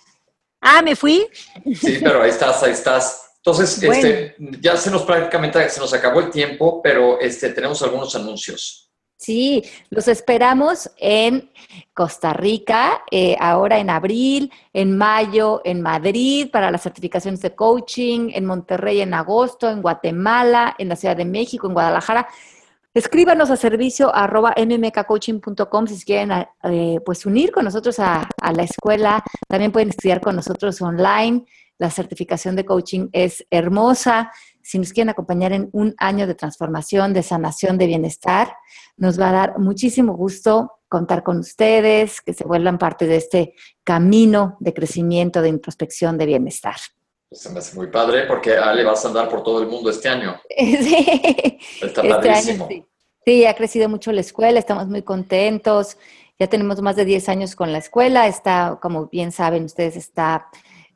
ah, 0.60 0.82
¿me 0.82 0.96
fui? 0.96 1.26
Sí, 1.74 1.98
pero 2.02 2.22
ahí 2.22 2.30
estás, 2.30 2.62
ahí 2.62 2.72
estás. 2.72 3.24
Entonces, 3.36 3.82
este, 3.82 4.36
ya 4.60 4.76
se 4.76 4.90
nos 4.90 5.02
prácticamente 5.02 5.68
se 5.68 5.78
nos 5.78 5.92
acabó 5.92 6.20
el 6.20 6.30
tiempo, 6.30 6.80
pero 6.82 7.20
este, 7.20 7.50
tenemos 7.50 7.82
algunos 7.82 8.14
anuncios. 8.14 8.84
Sí, 9.16 9.62
los 9.90 10.08
esperamos 10.08 10.90
en 10.98 11.50
Costa 11.94 12.32
Rica, 12.32 13.02
eh, 13.10 13.36
ahora 13.38 13.78
en 13.78 13.88
abril, 13.88 14.52
en 14.72 14.96
mayo 14.96 15.62
en 15.64 15.80
Madrid 15.82 16.50
para 16.50 16.70
las 16.70 16.82
certificaciones 16.82 17.40
de 17.40 17.54
coaching, 17.54 18.30
en 18.34 18.44
Monterrey 18.44 19.00
en 19.00 19.14
agosto, 19.14 19.70
en 19.70 19.82
Guatemala, 19.82 20.74
en 20.78 20.88
la 20.88 20.96
Ciudad 20.96 21.16
de 21.16 21.24
México, 21.24 21.66
en 21.66 21.74
Guadalajara. 21.74 22.28
Escríbanos 22.94 23.50
a 23.50 23.56
servicio 23.56 24.14
arroba 24.14 24.54
mmkcoaching.com 24.56 25.86
si 25.88 26.04
quieren 26.04 26.46
eh, 26.62 27.00
pues 27.04 27.26
unir 27.26 27.50
con 27.50 27.64
nosotros 27.64 27.98
a, 27.98 28.28
la 28.40 28.62
escuela. 28.62 29.24
También 29.48 29.72
pueden 29.72 29.88
estudiar 29.88 30.20
con 30.20 30.36
nosotros 30.36 30.80
online. 30.80 31.44
La 31.76 31.90
certificación 31.90 32.54
de 32.54 32.64
coaching 32.64 33.08
es 33.10 33.44
hermosa. 33.50 34.30
Si 34.62 34.78
nos 34.78 34.92
quieren 34.92 35.08
acompañar 35.08 35.52
en 35.52 35.70
un 35.72 35.96
año 35.98 36.28
de 36.28 36.36
transformación, 36.36 37.12
de 37.12 37.24
sanación, 37.24 37.78
de 37.78 37.88
bienestar, 37.88 38.54
nos 38.96 39.20
va 39.20 39.30
a 39.30 39.32
dar 39.32 39.58
muchísimo 39.58 40.14
gusto 40.14 40.70
contar 40.86 41.24
con 41.24 41.38
ustedes, 41.38 42.20
que 42.20 42.32
se 42.32 42.44
vuelvan 42.44 42.78
parte 42.78 43.08
de 43.08 43.16
este 43.16 43.54
camino 43.82 44.56
de 44.60 44.72
crecimiento, 44.72 45.42
de 45.42 45.48
introspección, 45.48 46.16
de 46.16 46.26
bienestar. 46.26 46.76
Se 47.34 47.50
me 47.50 47.58
hace 47.58 47.76
muy 47.76 47.88
padre 47.88 48.26
porque 48.26 48.56
Ale 48.56 48.84
vas 48.84 49.04
a 49.04 49.08
andar 49.08 49.28
por 49.28 49.42
todo 49.42 49.60
el 49.60 49.68
mundo 49.68 49.90
este 49.90 50.08
año. 50.08 50.40
Sí. 50.56 51.58
Está 51.82 52.02
este 52.02 52.08
padrísimo. 52.08 52.68
sí. 53.24 53.44
ha 53.44 53.54
crecido 53.54 53.88
mucho 53.88 54.12
la 54.12 54.20
escuela, 54.20 54.58
estamos 54.58 54.86
muy 54.86 55.02
contentos. 55.02 55.96
Ya 56.38 56.46
tenemos 56.46 56.80
más 56.80 56.96
de 56.96 57.04
10 57.04 57.28
años 57.28 57.54
con 57.56 57.72
la 57.72 57.78
escuela. 57.78 58.26
Está, 58.26 58.78
como 58.80 59.06
bien 59.06 59.32
saben 59.32 59.64
ustedes, 59.64 59.96
está 59.96 60.48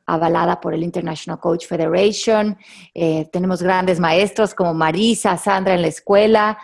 avalada 0.05 0.59
por 0.59 0.73
el 0.73 0.83
International 0.83 1.39
Coach 1.39 1.67
Federation. 1.67 2.57
Eh, 2.93 3.29
tenemos 3.31 3.61
grandes 3.61 3.99
maestros 3.99 4.53
como 4.53 4.73
Marisa, 4.73 5.37
Sandra 5.37 5.75
en 5.75 5.81
la 5.81 5.87
escuela. 5.87 6.57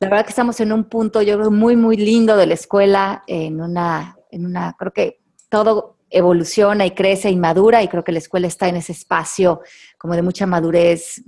La 0.00 0.08
verdad 0.08 0.24
que 0.24 0.30
estamos 0.30 0.60
en 0.60 0.72
un 0.72 0.84
punto, 0.84 1.22
yo 1.22 1.36
creo, 1.38 1.50
muy, 1.50 1.76
muy 1.76 1.96
lindo 1.96 2.36
de 2.36 2.46
la 2.46 2.54
escuela, 2.54 3.22
en 3.26 3.60
una, 3.60 4.16
en 4.30 4.46
una, 4.46 4.74
creo 4.78 4.92
que 4.92 5.20
todo 5.48 5.96
evoluciona 6.10 6.84
y 6.86 6.90
crece 6.90 7.30
y 7.30 7.36
madura 7.36 7.82
y 7.82 7.88
creo 7.88 8.04
que 8.04 8.12
la 8.12 8.18
escuela 8.18 8.46
está 8.46 8.68
en 8.68 8.76
ese 8.76 8.92
espacio 8.92 9.62
como 9.96 10.14
de 10.14 10.22
mucha 10.22 10.46
madurez, 10.46 11.22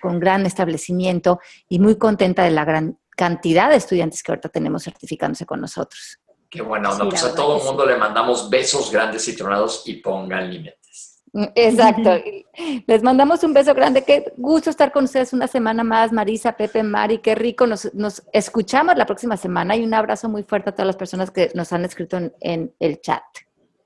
con 0.00 0.20
gran 0.20 0.46
establecimiento 0.46 1.40
y 1.68 1.78
muy 1.78 1.96
contenta 1.96 2.44
de 2.44 2.50
la 2.50 2.64
gran 2.64 2.98
cantidad 3.16 3.70
de 3.70 3.76
estudiantes 3.76 4.22
que 4.22 4.32
ahorita 4.32 4.48
tenemos 4.48 4.84
certificándose 4.84 5.46
con 5.46 5.60
nosotros. 5.60 6.18
Qué 6.48 6.62
buena 6.62 6.90
onda. 6.90 7.08
pues 7.08 7.22
a 7.22 7.34
todo 7.34 7.58
el 7.58 7.64
mundo 7.64 7.86
le 7.86 7.96
mandamos 7.96 8.50
besos 8.50 8.90
grandes 8.90 9.26
y 9.28 9.36
tronados 9.36 9.82
y 9.86 9.94
pongan 9.94 10.50
límites. 10.50 11.22
Mm, 11.32 11.44
exacto. 11.54 12.10
Les 12.86 13.02
mandamos 13.02 13.44
un 13.44 13.52
beso 13.52 13.72
grande. 13.74 14.02
Qué 14.02 14.32
gusto 14.36 14.70
estar 14.70 14.90
con 14.90 15.04
ustedes 15.04 15.32
una 15.32 15.46
semana 15.46 15.84
más, 15.84 16.12
Marisa, 16.12 16.56
Pepe, 16.56 16.82
Mari. 16.82 17.18
Qué 17.18 17.36
rico. 17.36 17.66
Nos, 17.66 17.94
nos 17.94 18.22
escuchamos 18.32 18.96
la 18.96 19.06
próxima 19.06 19.36
semana 19.36 19.76
y 19.76 19.84
un 19.84 19.94
abrazo 19.94 20.28
muy 20.28 20.42
fuerte 20.42 20.70
a 20.70 20.72
todas 20.72 20.88
las 20.88 20.96
personas 20.96 21.30
que 21.30 21.52
nos 21.54 21.72
han 21.72 21.84
escrito 21.84 22.18
en 22.40 22.74
el 22.80 23.00
chat. 23.00 23.22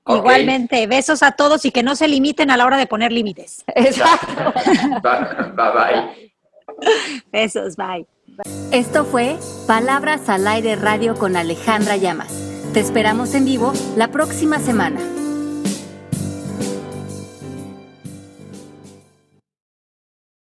Igualmente, 0.07 0.85
besos 0.87 1.23
a 1.23 1.31
todos 1.31 1.65
y 1.65 1.71
que 1.71 1.83
no 1.83 1.95
se 1.95 2.07
limiten 2.07 2.51
a 2.51 2.57
la 2.57 2.65
hora 2.65 2.77
de 2.77 2.87
poner 2.87 3.11
límites. 3.11 3.63
Exacto. 3.75 4.53
bye, 5.01 5.51
bye, 5.55 5.71
bye. 5.73 6.33
Besos, 7.31 7.75
bye. 7.75 8.05
Esto 8.71 9.05
fue 9.05 9.37
Palabras 9.67 10.29
al 10.29 10.47
Aire 10.47 10.75
Radio 10.75 11.15
con 11.15 11.35
Alejandra 11.37 11.95
Llamas. 11.95 12.33
Te 12.73 12.81
esperamos 12.81 13.33
en 13.33 13.45
vivo 13.45 13.71
la 13.95 14.09
próxima 14.09 14.59
semana. 14.59 14.99